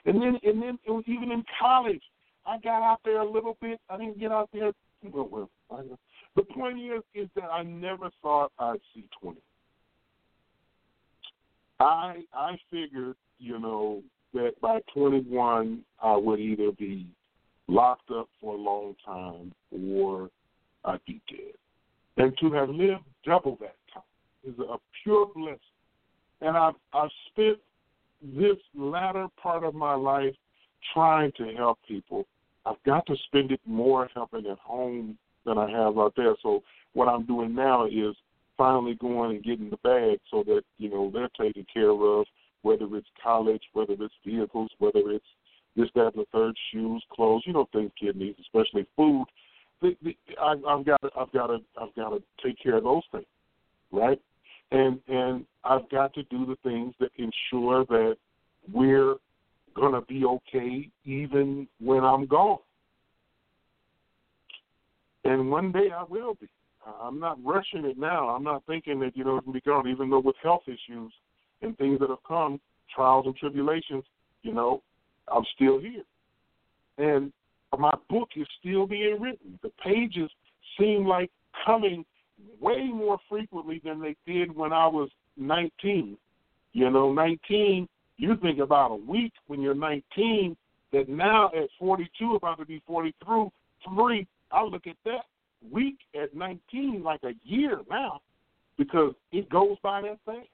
And 0.06 0.20
then, 0.20 0.38
and 0.42 0.62
then 0.62 0.78
even 1.06 1.30
in 1.30 1.44
college. 1.60 2.02
I 2.46 2.58
got 2.58 2.82
out 2.82 3.00
there 3.04 3.20
a 3.20 3.30
little 3.30 3.56
bit. 3.60 3.80
I 3.88 3.96
didn't 3.96 4.20
get 4.20 4.30
out 4.30 4.50
there. 4.52 4.72
Well, 5.02 5.28
well 5.30 5.50
I, 5.70 5.82
the 6.36 6.42
point 6.42 6.78
is, 6.78 7.02
is 7.14 7.28
that 7.36 7.44
I 7.44 7.62
never 7.62 8.10
thought 8.22 8.52
I'd 8.58 8.80
see 8.94 9.08
20. 9.22 9.38
I 11.80 12.22
I 12.32 12.56
figured, 12.70 13.16
you 13.38 13.58
know, 13.58 14.02
that 14.34 14.60
by 14.60 14.80
21 14.92 15.82
I 16.02 16.16
would 16.16 16.40
either 16.40 16.70
be 16.72 17.06
locked 17.68 18.10
up 18.10 18.28
for 18.40 18.54
a 18.54 18.58
long 18.58 18.94
time, 19.04 19.52
or 19.72 20.30
be 21.06 21.20
dead. 21.28 21.54
And 22.16 22.36
to 22.38 22.52
have 22.52 22.68
lived 22.68 23.02
double 23.24 23.56
that 23.60 23.76
time 23.92 24.02
is 24.44 24.58
a 24.58 24.76
pure 25.02 25.26
blessing. 25.34 25.58
And 26.40 26.56
I've 26.56 26.74
I've 26.92 27.10
spent 27.30 27.58
this 28.22 28.56
latter 28.74 29.26
part 29.40 29.64
of 29.64 29.74
my 29.74 29.94
life 29.94 30.34
trying 30.92 31.32
to 31.38 31.54
help 31.56 31.78
people. 31.86 32.26
I've 32.66 32.82
got 32.86 33.06
to 33.06 33.16
spend 33.26 33.50
it 33.50 33.60
more 33.66 34.08
helping 34.14 34.46
at 34.46 34.58
home 34.58 35.18
than 35.44 35.58
I 35.58 35.70
have 35.70 35.98
out 35.98 36.14
there. 36.16 36.34
So 36.42 36.62
what 36.94 37.08
I'm 37.08 37.26
doing 37.26 37.54
now 37.54 37.86
is 37.86 38.14
finally 38.56 38.94
going 38.94 39.36
and 39.36 39.44
getting 39.44 39.70
the 39.70 39.76
bag 39.78 40.18
so 40.30 40.42
that 40.46 40.62
you 40.78 40.90
know 40.90 41.10
they're 41.12 41.28
taken 41.38 41.66
care 41.72 41.90
of, 41.90 42.26
whether 42.62 42.86
it's 42.96 43.08
college, 43.22 43.62
whether 43.72 43.94
it's 43.94 44.14
vehicles, 44.24 44.70
whether 44.78 45.10
it's 45.10 45.26
this, 45.76 45.88
that, 45.94 46.12
and 46.14 46.24
the 46.24 46.26
third, 46.32 46.54
shoes, 46.72 47.02
clothes, 47.12 47.42
you 47.46 47.52
know, 47.52 47.68
things 47.72 47.90
kids 48.00 48.18
need, 48.18 48.36
especially 48.40 48.86
food. 48.96 49.24
The, 49.82 49.96
the, 50.02 50.16
I, 50.40 50.52
I've 50.68 50.86
got 50.86 51.00
to, 51.02 51.10
I've 51.18 51.32
got 51.32 51.48
to, 51.48 51.58
I've 51.80 51.94
got 51.94 52.10
to 52.10 52.22
take 52.44 52.62
care 52.62 52.76
of 52.76 52.84
those 52.84 53.02
things, 53.12 53.26
right? 53.90 54.20
And 54.70 54.98
and 55.08 55.44
I've 55.64 55.88
got 55.90 56.14
to 56.14 56.22
do 56.24 56.46
the 56.46 56.56
things 56.62 56.94
that 57.00 57.10
ensure 57.16 57.84
that 57.86 58.16
we're 58.72 59.16
gonna 59.74 60.00
be 60.02 60.24
okay 60.24 60.88
even 61.04 61.68
when 61.80 62.04
I'm 62.04 62.26
gone. 62.26 62.58
And 65.24 65.50
one 65.50 65.72
day 65.72 65.88
I 65.94 66.04
will 66.04 66.34
be. 66.34 66.48
I'm 67.00 67.18
not 67.18 67.42
rushing 67.42 67.84
it 67.84 67.98
now. 67.98 68.28
I'm 68.28 68.44
not 68.44 68.62
thinking 68.66 69.00
that 69.00 69.16
you 69.16 69.24
know 69.24 69.38
it 69.38 69.44
can 69.44 69.52
be 69.52 69.60
gone, 69.60 69.88
even 69.88 70.10
though 70.10 70.20
with 70.20 70.36
health 70.42 70.62
issues 70.66 71.12
and 71.62 71.76
things 71.78 71.98
that 72.00 72.10
have 72.10 72.22
come, 72.28 72.60
trials 72.94 73.26
and 73.26 73.34
tribulations, 73.36 74.04
you 74.42 74.52
know, 74.52 74.82
I'm 75.32 75.44
still 75.54 75.78
here. 75.78 76.02
And 76.98 77.32
my 77.78 77.94
book 78.08 78.30
is 78.36 78.46
still 78.60 78.86
being 78.86 79.20
written. 79.20 79.58
The 79.62 79.70
pages 79.82 80.30
seem 80.78 81.06
like 81.06 81.30
coming 81.64 82.04
way 82.60 82.84
more 82.84 83.18
frequently 83.28 83.80
than 83.84 84.00
they 84.00 84.16
did 84.26 84.54
when 84.54 84.72
I 84.72 84.86
was 84.86 85.08
19. 85.36 86.16
You 86.72 86.90
know, 86.90 87.12
19, 87.12 87.88
you 88.16 88.36
think 88.36 88.58
about 88.58 88.92
a 88.92 88.96
week 88.96 89.32
when 89.46 89.60
you're 89.60 89.74
19, 89.74 90.56
that 90.92 91.08
now 91.08 91.50
at 91.56 91.68
42, 91.78 92.34
about 92.36 92.58
to 92.58 92.64
be 92.64 92.82
43, 92.86 93.48
three, 93.88 94.26
I 94.50 94.62
look 94.62 94.86
at 94.86 94.96
that 95.04 95.24
week 95.70 95.98
at 96.20 96.34
19 96.34 97.02
like 97.02 97.20
a 97.24 97.32
year 97.42 97.80
now 97.90 98.20
because 98.76 99.14
it 99.32 99.48
goes 99.48 99.76
by 99.82 100.02
that 100.02 100.18
fast. 100.24 100.48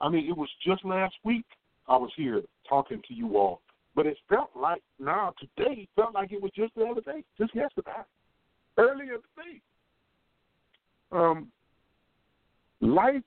I 0.00 0.08
mean, 0.08 0.28
it 0.28 0.36
was 0.36 0.48
just 0.64 0.84
last 0.84 1.14
week 1.24 1.46
I 1.88 1.96
was 1.96 2.10
here 2.16 2.42
talking 2.68 3.00
to 3.08 3.14
you 3.14 3.36
all, 3.36 3.60
but 3.96 4.06
it 4.06 4.18
felt 4.28 4.50
like 4.54 4.82
now 5.00 5.32
today 5.40 5.88
felt 5.96 6.14
like 6.14 6.30
it 6.30 6.40
was 6.40 6.52
just 6.54 6.74
the 6.76 6.84
other 6.84 7.00
day, 7.00 7.24
just 7.38 7.54
yesterday, 7.54 7.90
earlier 8.76 9.16
today. 9.16 9.60
Um, 11.10 11.48
life 12.82 13.22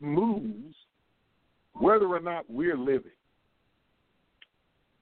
moves 0.00 0.74
whether 1.72 2.06
or 2.06 2.20
not 2.20 2.44
we're 2.50 2.76
living, 2.76 3.10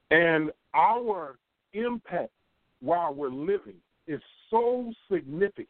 and 0.09 0.51
our 0.73 1.37
impact 1.73 2.31
while 2.81 3.13
we're 3.13 3.29
living 3.29 3.75
is 4.07 4.21
so 4.49 4.91
significant 5.11 5.67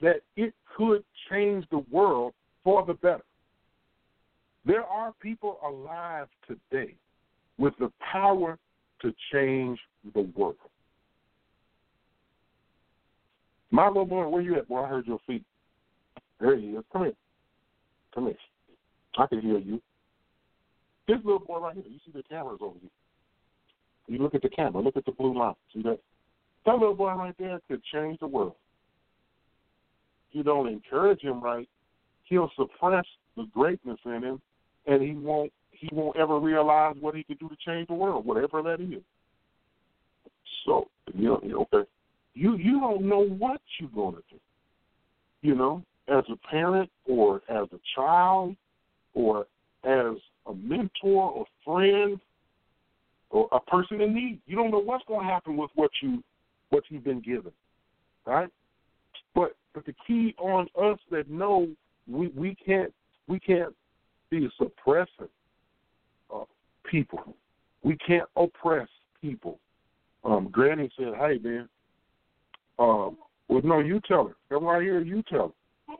that 0.00 0.22
it 0.36 0.52
could 0.76 1.04
change 1.30 1.64
the 1.70 1.84
world 1.90 2.34
for 2.64 2.84
the 2.84 2.94
better. 2.94 3.22
There 4.66 4.84
are 4.84 5.12
people 5.20 5.58
alive 5.64 6.26
today 6.48 6.94
with 7.56 7.74
the 7.78 7.92
power 8.12 8.58
to 9.04 9.14
change 9.32 9.78
the 10.14 10.22
world. 10.34 10.56
My 13.70 13.88
little 13.88 14.06
boy, 14.06 14.26
where 14.28 14.40
you 14.40 14.56
at, 14.56 14.68
boy? 14.68 14.82
I 14.82 14.88
heard 14.88 15.06
your 15.06 15.18
feet. 15.26 15.44
There 16.40 16.56
he 16.56 16.68
is. 16.68 16.84
Come 16.92 17.04
here. 17.04 17.12
Come 18.14 18.24
here. 18.26 18.36
I 19.18 19.26
can 19.26 19.40
hear 19.40 19.58
you. 19.58 19.80
This 21.06 21.18
little 21.22 21.38
boy 21.38 21.58
right 21.58 21.74
here, 21.74 21.84
you 21.86 21.98
see 22.04 22.12
the 22.12 22.22
cameras 22.22 22.58
over 22.60 22.76
here. 22.80 22.90
You 24.06 24.22
look 24.22 24.34
at 24.34 24.42
the 24.42 24.48
camera, 24.48 24.82
look 24.82 24.96
at 24.96 25.04
the 25.04 25.12
blue 25.12 25.38
line. 25.38 25.54
See 25.72 25.82
that? 25.82 25.98
That 26.66 26.72
little 26.72 26.94
boy 26.94 27.12
right 27.12 27.34
there 27.38 27.60
could 27.68 27.82
change 27.92 28.18
the 28.20 28.26
world. 28.26 28.54
You 30.32 30.42
don't 30.42 30.68
encourage 30.68 31.20
him 31.20 31.42
right, 31.42 31.68
he'll 32.24 32.50
suppress 32.56 33.04
the 33.36 33.46
greatness 33.52 33.98
in 34.04 34.22
him, 34.22 34.40
and 34.86 35.02
he 35.02 35.12
won't 35.12 35.52
he 35.88 35.94
won't 35.94 36.16
ever 36.16 36.38
realize 36.38 36.96
what 37.00 37.14
he 37.14 37.24
can 37.24 37.36
do 37.36 37.48
to 37.48 37.56
change 37.66 37.88
the 37.88 37.94
world, 37.94 38.24
whatever 38.24 38.62
that 38.62 38.80
is. 38.80 39.02
So 40.64 40.88
you 41.14 41.38
know, 41.42 41.66
okay, 41.72 41.88
you 42.34 42.56
you 42.56 42.80
don't 42.80 43.02
know 43.08 43.26
what 43.26 43.60
you're 43.78 43.90
going 43.90 44.16
to 44.16 44.22
do. 44.30 44.40
You 45.42 45.54
know, 45.54 45.82
as 46.08 46.24
a 46.30 46.36
parent 46.48 46.90
or 47.06 47.42
as 47.48 47.68
a 47.72 47.80
child 47.94 48.56
or 49.14 49.46
as 49.84 50.16
a 50.46 50.54
mentor 50.54 51.30
or 51.30 51.46
friend 51.64 52.18
or 53.30 53.48
a 53.52 53.60
person 53.60 54.00
in 54.00 54.14
need. 54.14 54.40
You 54.46 54.56
don't 54.56 54.70
know 54.70 54.78
what's 54.78 55.04
going 55.06 55.26
to 55.26 55.32
happen 55.32 55.56
with 55.56 55.70
what 55.74 55.90
you 56.02 56.22
what 56.70 56.84
you've 56.88 57.04
been 57.04 57.20
given, 57.20 57.52
right? 58.26 58.48
But 59.34 59.56
but 59.74 59.84
the 59.84 59.94
key 60.06 60.34
on 60.38 60.66
us 60.80 60.98
that 61.10 61.28
know 61.28 61.68
we 62.08 62.28
we 62.28 62.56
can't 62.64 62.92
we 63.28 63.38
can't 63.38 63.74
be 64.30 64.48
suppressing 64.58 65.28
people. 66.94 67.36
We 67.82 67.96
can't 68.06 68.28
oppress 68.36 68.88
people. 69.20 69.58
Um, 70.24 70.48
Granny 70.50 70.90
said, 70.96 71.14
"Hey 71.18 71.38
man, 71.42 71.68
um, 72.78 73.18
well 73.48 73.62
no, 73.64 73.80
you 73.80 74.00
tell 74.06 74.28
her. 74.28 74.36
Come 74.48 74.64
right 74.64 74.82
here, 74.82 75.00
you 75.00 75.22
tell 75.28 75.54
her." 75.88 75.96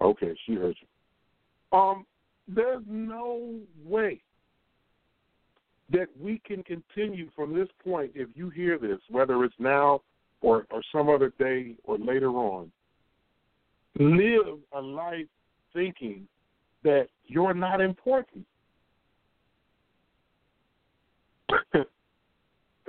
Okay, 0.00 0.34
she 0.46 0.54
heard 0.54 0.76
you. 0.80 1.78
Um, 1.78 2.06
there's 2.48 2.82
no 2.88 3.60
way 3.84 4.22
that 5.90 6.08
we 6.18 6.40
can 6.46 6.62
continue 6.62 7.28
from 7.36 7.54
this 7.54 7.68
point 7.84 8.12
if 8.14 8.28
you 8.34 8.48
hear 8.48 8.78
this, 8.78 8.98
whether 9.10 9.44
it's 9.44 9.54
now 9.58 10.00
or, 10.40 10.66
or 10.70 10.82
some 10.90 11.08
other 11.08 11.32
day 11.38 11.74
or 11.84 11.98
later 11.98 12.30
on. 12.30 12.72
Live 13.98 14.58
a 14.72 14.80
life 14.80 15.26
thinking 15.74 16.26
that 16.84 17.08
you're 17.26 17.54
not 17.54 17.80
important. 17.80 18.46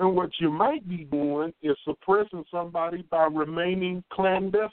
And 0.02 0.16
what 0.16 0.32
you 0.40 0.50
might 0.50 0.88
be 0.90 1.04
doing 1.06 1.54
is 1.62 1.78
suppressing 1.86 2.44
somebody 2.50 3.04
by 3.12 3.26
remaining 3.26 4.04
clandestine, 4.12 4.72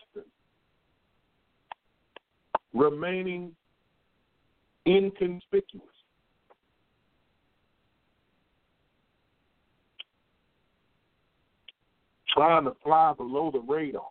remaining 2.73 3.55
inconspicuous. 4.87 5.85
trying 12.35 12.65
to 12.65 12.73
fly 12.85 13.13
below 13.17 13.51
the 13.51 13.59
radar, 13.59 14.03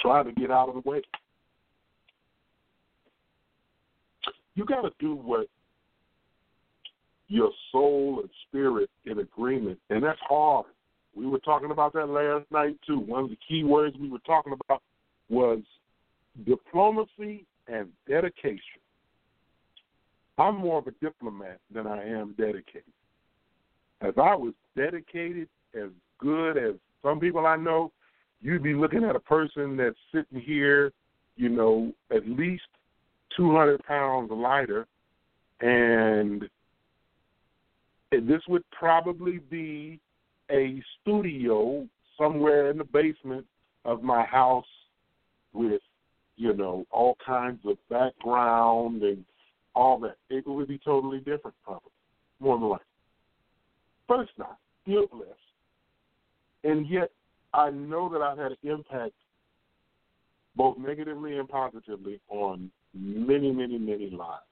trying 0.00 0.24
to 0.24 0.32
get 0.32 0.50
out 0.50 0.68
of 0.68 0.82
the 0.82 0.88
way. 0.88 1.02
You 4.54 4.64
got 4.64 4.82
to 4.82 4.90
do 4.98 5.14
what 5.14 5.46
your 7.32 7.50
soul 7.70 8.20
and 8.20 8.28
spirit 8.46 8.90
in 9.06 9.18
agreement, 9.20 9.78
and 9.88 10.04
that's 10.04 10.20
hard. 10.28 10.66
We 11.14 11.26
were 11.26 11.38
talking 11.38 11.70
about 11.70 11.94
that 11.94 12.06
last 12.06 12.44
night 12.50 12.76
too. 12.86 12.98
One 12.98 13.24
of 13.24 13.30
the 13.30 13.38
key 13.48 13.64
words 13.64 13.96
we 13.98 14.10
were 14.10 14.18
talking 14.20 14.52
about 14.52 14.82
was 15.30 15.60
diplomacy 16.44 17.46
and 17.68 17.88
dedication. 18.06 18.80
I'm 20.36 20.58
more 20.58 20.78
of 20.78 20.86
a 20.86 20.92
diplomat 21.02 21.58
than 21.72 21.86
I 21.86 22.06
am 22.06 22.34
dedicated. 22.36 22.82
If 24.02 24.18
I 24.18 24.34
was 24.34 24.52
dedicated, 24.76 25.48
as 25.74 25.88
good 26.18 26.58
as 26.58 26.74
some 27.02 27.18
people 27.18 27.46
I 27.46 27.56
know, 27.56 27.92
you'd 28.42 28.62
be 28.62 28.74
looking 28.74 29.04
at 29.04 29.16
a 29.16 29.20
person 29.20 29.76
that's 29.78 29.96
sitting 30.14 30.40
here, 30.40 30.92
you 31.36 31.48
know, 31.48 31.92
at 32.14 32.28
least 32.28 32.62
200 33.38 33.82
pounds 33.84 34.30
lighter, 34.30 34.86
and 35.60 36.48
this 38.20 38.42
would 38.48 38.62
probably 38.70 39.38
be 39.50 39.98
a 40.50 40.82
studio 41.00 41.86
somewhere 42.18 42.70
in 42.70 42.78
the 42.78 42.84
basement 42.84 43.46
of 43.84 44.02
my 44.02 44.24
house 44.24 44.66
with, 45.52 45.80
you 46.36 46.54
know, 46.54 46.84
all 46.90 47.16
kinds 47.24 47.60
of 47.64 47.76
background 47.88 49.02
and 49.02 49.24
all 49.74 49.98
that. 50.00 50.16
It 50.30 50.46
would 50.46 50.68
be 50.68 50.78
totally 50.78 51.18
different, 51.18 51.56
probably, 51.64 51.90
more 52.40 52.58
than 52.58 52.68
likely. 52.68 52.86
But 54.08 54.20
it's 54.20 54.32
not. 54.36 54.58
Still 54.82 55.06
blessed. 55.06 55.32
And 56.64 56.86
yet, 56.88 57.10
I 57.54 57.70
know 57.70 58.08
that 58.10 58.20
I've 58.20 58.38
had 58.38 58.52
an 58.52 58.58
impact, 58.62 59.14
both 60.56 60.78
negatively 60.78 61.38
and 61.38 61.48
positively, 61.48 62.20
on 62.28 62.70
many, 62.94 63.50
many, 63.52 63.78
many 63.78 64.10
lives. 64.10 64.42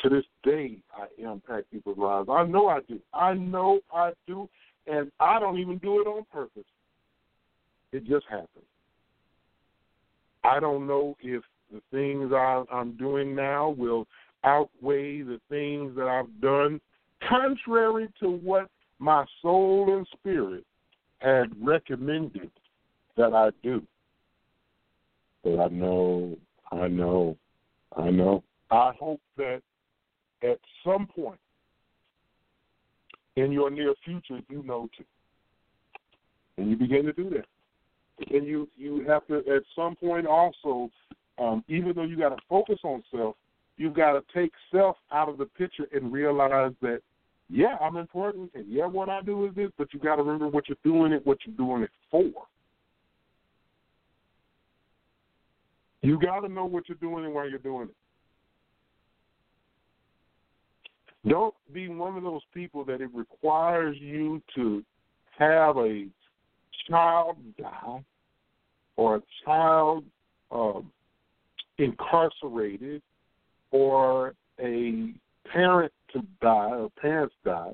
To 0.00 0.08
this 0.08 0.24
day, 0.42 0.78
I 0.94 1.06
impact 1.22 1.70
people's 1.70 1.98
lives. 1.98 2.28
I 2.30 2.44
know 2.44 2.68
I 2.68 2.80
do. 2.88 3.00
I 3.14 3.34
know 3.34 3.80
I 3.92 4.12
do, 4.26 4.48
and 4.86 5.10
I 5.20 5.38
don't 5.38 5.58
even 5.58 5.78
do 5.78 6.00
it 6.00 6.06
on 6.06 6.24
purpose. 6.32 6.64
It 7.92 8.06
just 8.06 8.26
happens. 8.28 8.64
I 10.42 10.60
don't 10.60 10.86
know 10.86 11.16
if 11.22 11.42
the 11.72 11.80
things 11.90 12.32
I, 12.32 12.64
I'm 12.70 12.96
doing 12.96 13.34
now 13.34 13.70
will 13.70 14.06
outweigh 14.44 15.22
the 15.22 15.40
things 15.48 15.96
that 15.96 16.06
I've 16.06 16.40
done, 16.40 16.80
contrary 17.28 18.08
to 18.20 18.28
what 18.28 18.68
my 18.98 19.24
soul 19.40 19.96
and 19.96 20.06
spirit 20.12 20.64
had 21.18 21.50
recommended 21.62 22.50
that 23.16 23.32
I 23.32 23.50
do. 23.62 23.82
But 25.42 25.60
I 25.60 25.68
know, 25.68 26.36
I 26.70 26.88
know, 26.88 27.36
I 27.96 28.10
know. 28.10 28.42
I 28.70 28.92
hope 28.98 29.20
that 29.36 29.62
at 30.44 30.58
some 30.84 31.06
point 31.06 31.38
in 33.36 33.50
your 33.50 33.70
near 33.70 33.94
future 34.04 34.40
you 34.48 34.62
know 34.62 34.88
to. 34.96 35.04
And 36.56 36.70
you 36.70 36.76
begin 36.76 37.04
to 37.06 37.12
do 37.12 37.30
that. 37.30 37.46
And 38.32 38.46
you 38.46 38.68
you 38.76 39.04
have 39.08 39.26
to 39.26 39.38
at 39.38 39.62
some 39.74 39.96
point 39.96 40.26
also, 40.26 40.90
um, 41.38 41.64
even 41.66 41.92
though 41.96 42.04
you 42.04 42.16
got 42.16 42.28
to 42.28 42.42
focus 42.48 42.78
on 42.84 43.02
self, 43.10 43.34
you've 43.76 43.94
got 43.94 44.12
to 44.12 44.22
take 44.32 44.52
self 44.70 44.96
out 45.10 45.28
of 45.28 45.38
the 45.38 45.46
picture 45.46 45.86
and 45.92 46.12
realize 46.12 46.72
that 46.80 47.00
yeah, 47.50 47.76
I'm 47.80 47.96
important, 47.96 48.50
and 48.54 48.64
yeah, 48.68 48.86
what 48.86 49.08
I 49.08 49.20
do 49.20 49.46
is 49.46 49.54
this, 49.54 49.70
but 49.76 49.92
you 49.92 50.00
got 50.00 50.16
to 50.16 50.22
remember 50.22 50.48
what 50.48 50.68
you're 50.68 50.78
doing 50.82 51.12
it, 51.12 51.26
what 51.26 51.38
you're 51.44 51.56
doing 51.56 51.82
it 51.82 51.90
for. 52.10 52.24
You 56.00 56.18
got 56.18 56.40
to 56.40 56.48
know 56.48 56.64
what 56.64 56.88
you're 56.88 56.98
doing 56.98 57.24
and 57.24 57.34
why 57.34 57.46
you're 57.46 57.58
doing 57.58 57.88
it. 57.88 57.94
Don't 61.26 61.54
be 61.72 61.88
one 61.88 62.16
of 62.16 62.22
those 62.22 62.42
people 62.52 62.84
that 62.84 63.00
it 63.00 63.08
requires 63.14 63.96
you 63.98 64.42
to 64.54 64.82
have 65.38 65.76
a 65.78 66.06
child 66.88 67.36
die 67.58 68.04
or 68.96 69.16
a 69.16 69.22
child 69.44 70.04
um, 70.50 70.90
incarcerated 71.78 73.00
or 73.70 74.34
a 74.60 75.12
parent 75.50 75.92
to 76.12 76.20
die 76.42 76.70
or 76.70 76.90
parents 77.00 77.34
die 77.44 77.72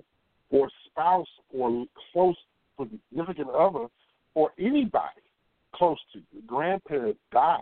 or 0.50 0.68
spouse 0.86 1.28
or 1.52 1.84
close 2.12 2.36
significant 2.78 3.50
other 3.50 3.86
or 4.34 4.52
anybody 4.58 5.20
close 5.74 5.98
to 6.12 6.18
you, 6.18 6.42
grandparent 6.46 7.16
die 7.32 7.60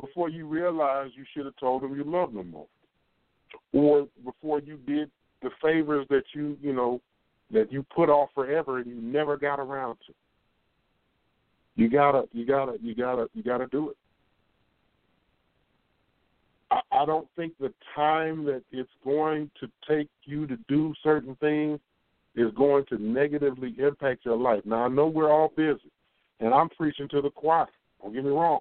before 0.00 0.28
you 0.28 0.46
realize 0.46 1.10
you 1.14 1.24
should 1.32 1.46
have 1.46 1.56
told 1.56 1.82
them 1.82 1.96
you 1.96 2.04
love 2.04 2.32
them 2.32 2.50
more 2.50 2.66
or 3.72 4.06
before 4.24 4.60
you 4.60 4.76
did 4.86 5.10
the 5.42 5.50
favors 5.62 6.06
that 6.10 6.24
you 6.34 6.56
you 6.60 6.72
know 6.72 7.00
that 7.50 7.72
you 7.72 7.84
put 7.94 8.08
off 8.08 8.28
forever 8.34 8.78
and 8.78 8.86
you 8.86 9.00
never 9.00 9.36
got 9.36 9.60
around 9.60 9.96
to. 10.06 10.12
You 11.76 11.88
gotta, 11.90 12.24
you 12.32 12.46
gotta, 12.46 12.76
you 12.82 12.94
gotta, 12.94 13.28
you 13.34 13.42
gotta 13.42 13.66
do 13.66 13.90
it. 13.90 13.96
I, 16.70 16.80
I 16.92 17.06
don't 17.06 17.28
think 17.36 17.52
the 17.58 17.72
time 17.94 18.44
that 18.44 18.62
it's 18.70 18.90
going 19.04 19.50
to 19.60 19.68
take 19.88 20.08
you 20.24 20.46
to 20.46 20.56
do 20.68 20.94
certain 21.02 21.36
things 21.36 21.80
is 22.36 22.52
going 22.56 22.84
to 22.86 22.98
negatively 22.98 23.74
impact 23.78 24.24
your 24.24 24.36
life. 24.36 24.62
Now 24.64 24.84
I 24.84 24.88
know 24.88 25.06
we're 25.06 25.32
all 25.32 25.52
busy, 25.56 25.90
and 26.40 26.54
I'm 26.54 26.68
preaching 26.70 27.08
to 27.10 27.20
the 27.20 27.30
choir. 27.30 27.66
Don't 28.02 28.12
get 28.12 28.24
me 28.24 28.30
wrong. 28.30 28.60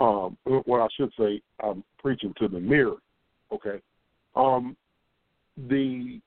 Um, 0.00 0.36
well, 0.44 0.82
I 0.82 0.88
should 0.96 1.12
say 1.18 1.40
I'm 1.62 1.82
preaching 1.98 2.32
to 2.38 2.48
the 2.48 2.60
mirror. 2.60 2.96
Okay, 3.52 3.80
um, 4.38 4.76
the 5.68 6.20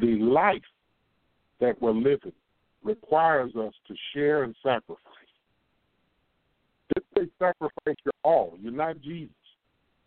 the 0.00 0.16
life 0.18 0.62
that 1.60 1.80
we're 1.80 1.92
living 1.92 2.32
requires 2.82 3.54
us 3.56 3.72
to 3.86 3.94
share 4.12 4.42
and 4.42 4.54
sacrifice. 4.62 4.98
Just 6.94 7.06
say 7.16 7.30
sacrifice 7.38 7.96
your 8.04 8.12
all. 8.22 8.56
You're 8.60 8.72
not 8.72 9.00
Jesus, 9.00 9.34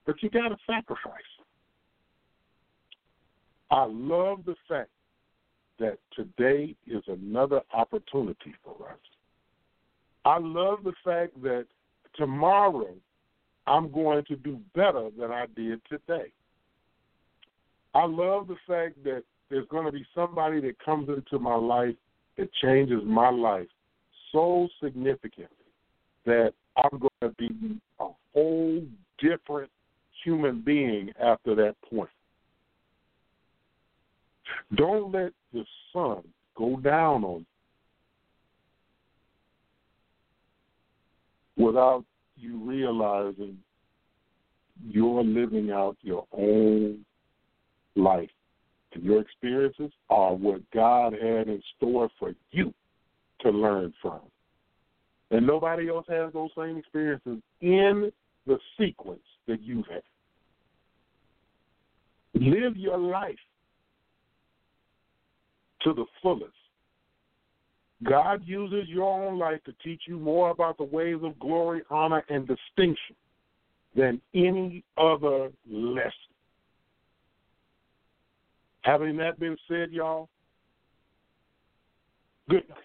but 0.05 0.21
you 0.21 0.29
got 0.29 0.49
to 0.49 0.57
sacrifice. 0.65 1.21
I 3.71 3.85
love 3.85 4.39
the 4.45 4.55
fact 4.67 4.89
that 5.79 5.97
today 6.15 6.75
is 6.85 7.03
another 7.07 7.61
opportunity 7.73 8.53
for 8.63 8.89
us. 8.89 8.99
I 10.25 10.37
love 10.39 10.79
the 10.83 10.93
fact 11.03 11.41
that 11.43 11.65
tomorrow 12.15 12.93
I'm 13.67 13.91
going 13.91 14.23
to 14.25 14.35
do 14.37 14.59
better 14.73 15.09
than 15.19 15.31
I 15.31 15.45
did 15.55 15.81
today. 15.89 16.31
I 17.93 18.05
love 18.05 18.47
the 18.47 18.55
fact 18.65 19.03
that 19.03 19.23
there's 19.49 19.67
going 19.67 19.85
to 19.85 19.91
be 19.91 20.05
somebody 20.15 20.61
that 20.61 20.79
comes 20.83 21.09
into 21.09 21.39
my 21.39 21.55
life 21.55 21.95
that 22.37 22.49
changes 22.61 23.01
my 23.03 23.29
life 23.29 23.67
so 24.31 24.67
significantly 24.81 25.47
that 26.25 26.53
I'm 26.77 26.99
going 26.99 27.09
to 27.21 27.29
be 27.37 27.79
a 27.99 28.07
whole 28.33 28.81
different 29.19 29.71
human 30.23 30.61
being 30.61 31.11
after 31.21 31.55
that 31.55 31.75
point. 31.89 32.09
Don't 34.75 35.11
let 35.11 35.31
the 35.53 35.65
sun 35.93 36.23
go 36.55 36.77
down 36.77 37.23
on 37.23 37.45
you 41.55 41.65
without 41.65 42.03
you 42.37 42.57
realizing 42.57 43.57
you're 44.87 45.23
living 45.23 45.71
out 45.71 45.97
your 46.01 46.25
own 46.31 47.03
life. 47.95 48.29
And 48.93 49.03
your 49.03 49.21
experiences 49.21 49.91
are 50.09 50.33
what 50.33 50.61
God 50.71 51.13
had 51.13 51.47
in 51.47 51.61
store 51.75 52.09
for 52.19 52.33
you 52.51 52.73
to 53.41 53.49
learn 53.49 53.93
from. 54.01 54.21
And 55.31 55.45
nobody 55.45 55.89
else 55.89 56.05
has 56.09 56.31
those 56.33 56.51
same 56.57 56.77
experiences 56.77 57.39
in 57.61 58.11
the 58.45 58.57
sequence 58.79 59.19
that 59.47 59.61
you've 59.61 59.87
had. 59.87 60.03
Live 62.33 62.77
your 62.77 62.97
life 62.97 63.35
to 65.81 65.93
the 65.93 66.05
fullest. 66.21 66.53
God 68.03 68.43
uses 68.45 68.87
your 68.87 69.27
own 69.27 69.39
life 69.39 69.59
to 69.65 69.73
teach 69.83 70.03
you 70.07 70.19
more 70.19 70.51
about 70.51 70.77
the 70.77 70.83
ways 70.83 71.17
of 71.23 71.39
glory, 71.39 71.81
honor, 71.89 72.23
and 72.29 72.47
distinction 72.47 73.15
than 73.95 74.21
any 74.35 74.83
other 74.97 75.49
lesson. 75.69 76.11
Having 78.81 79.17
that 79.17 79.39
been 79.39 79.57
said, 79.67 79.91
y'all, 79.91 80.29
good 82.49 82.69
night. 82.69 82.75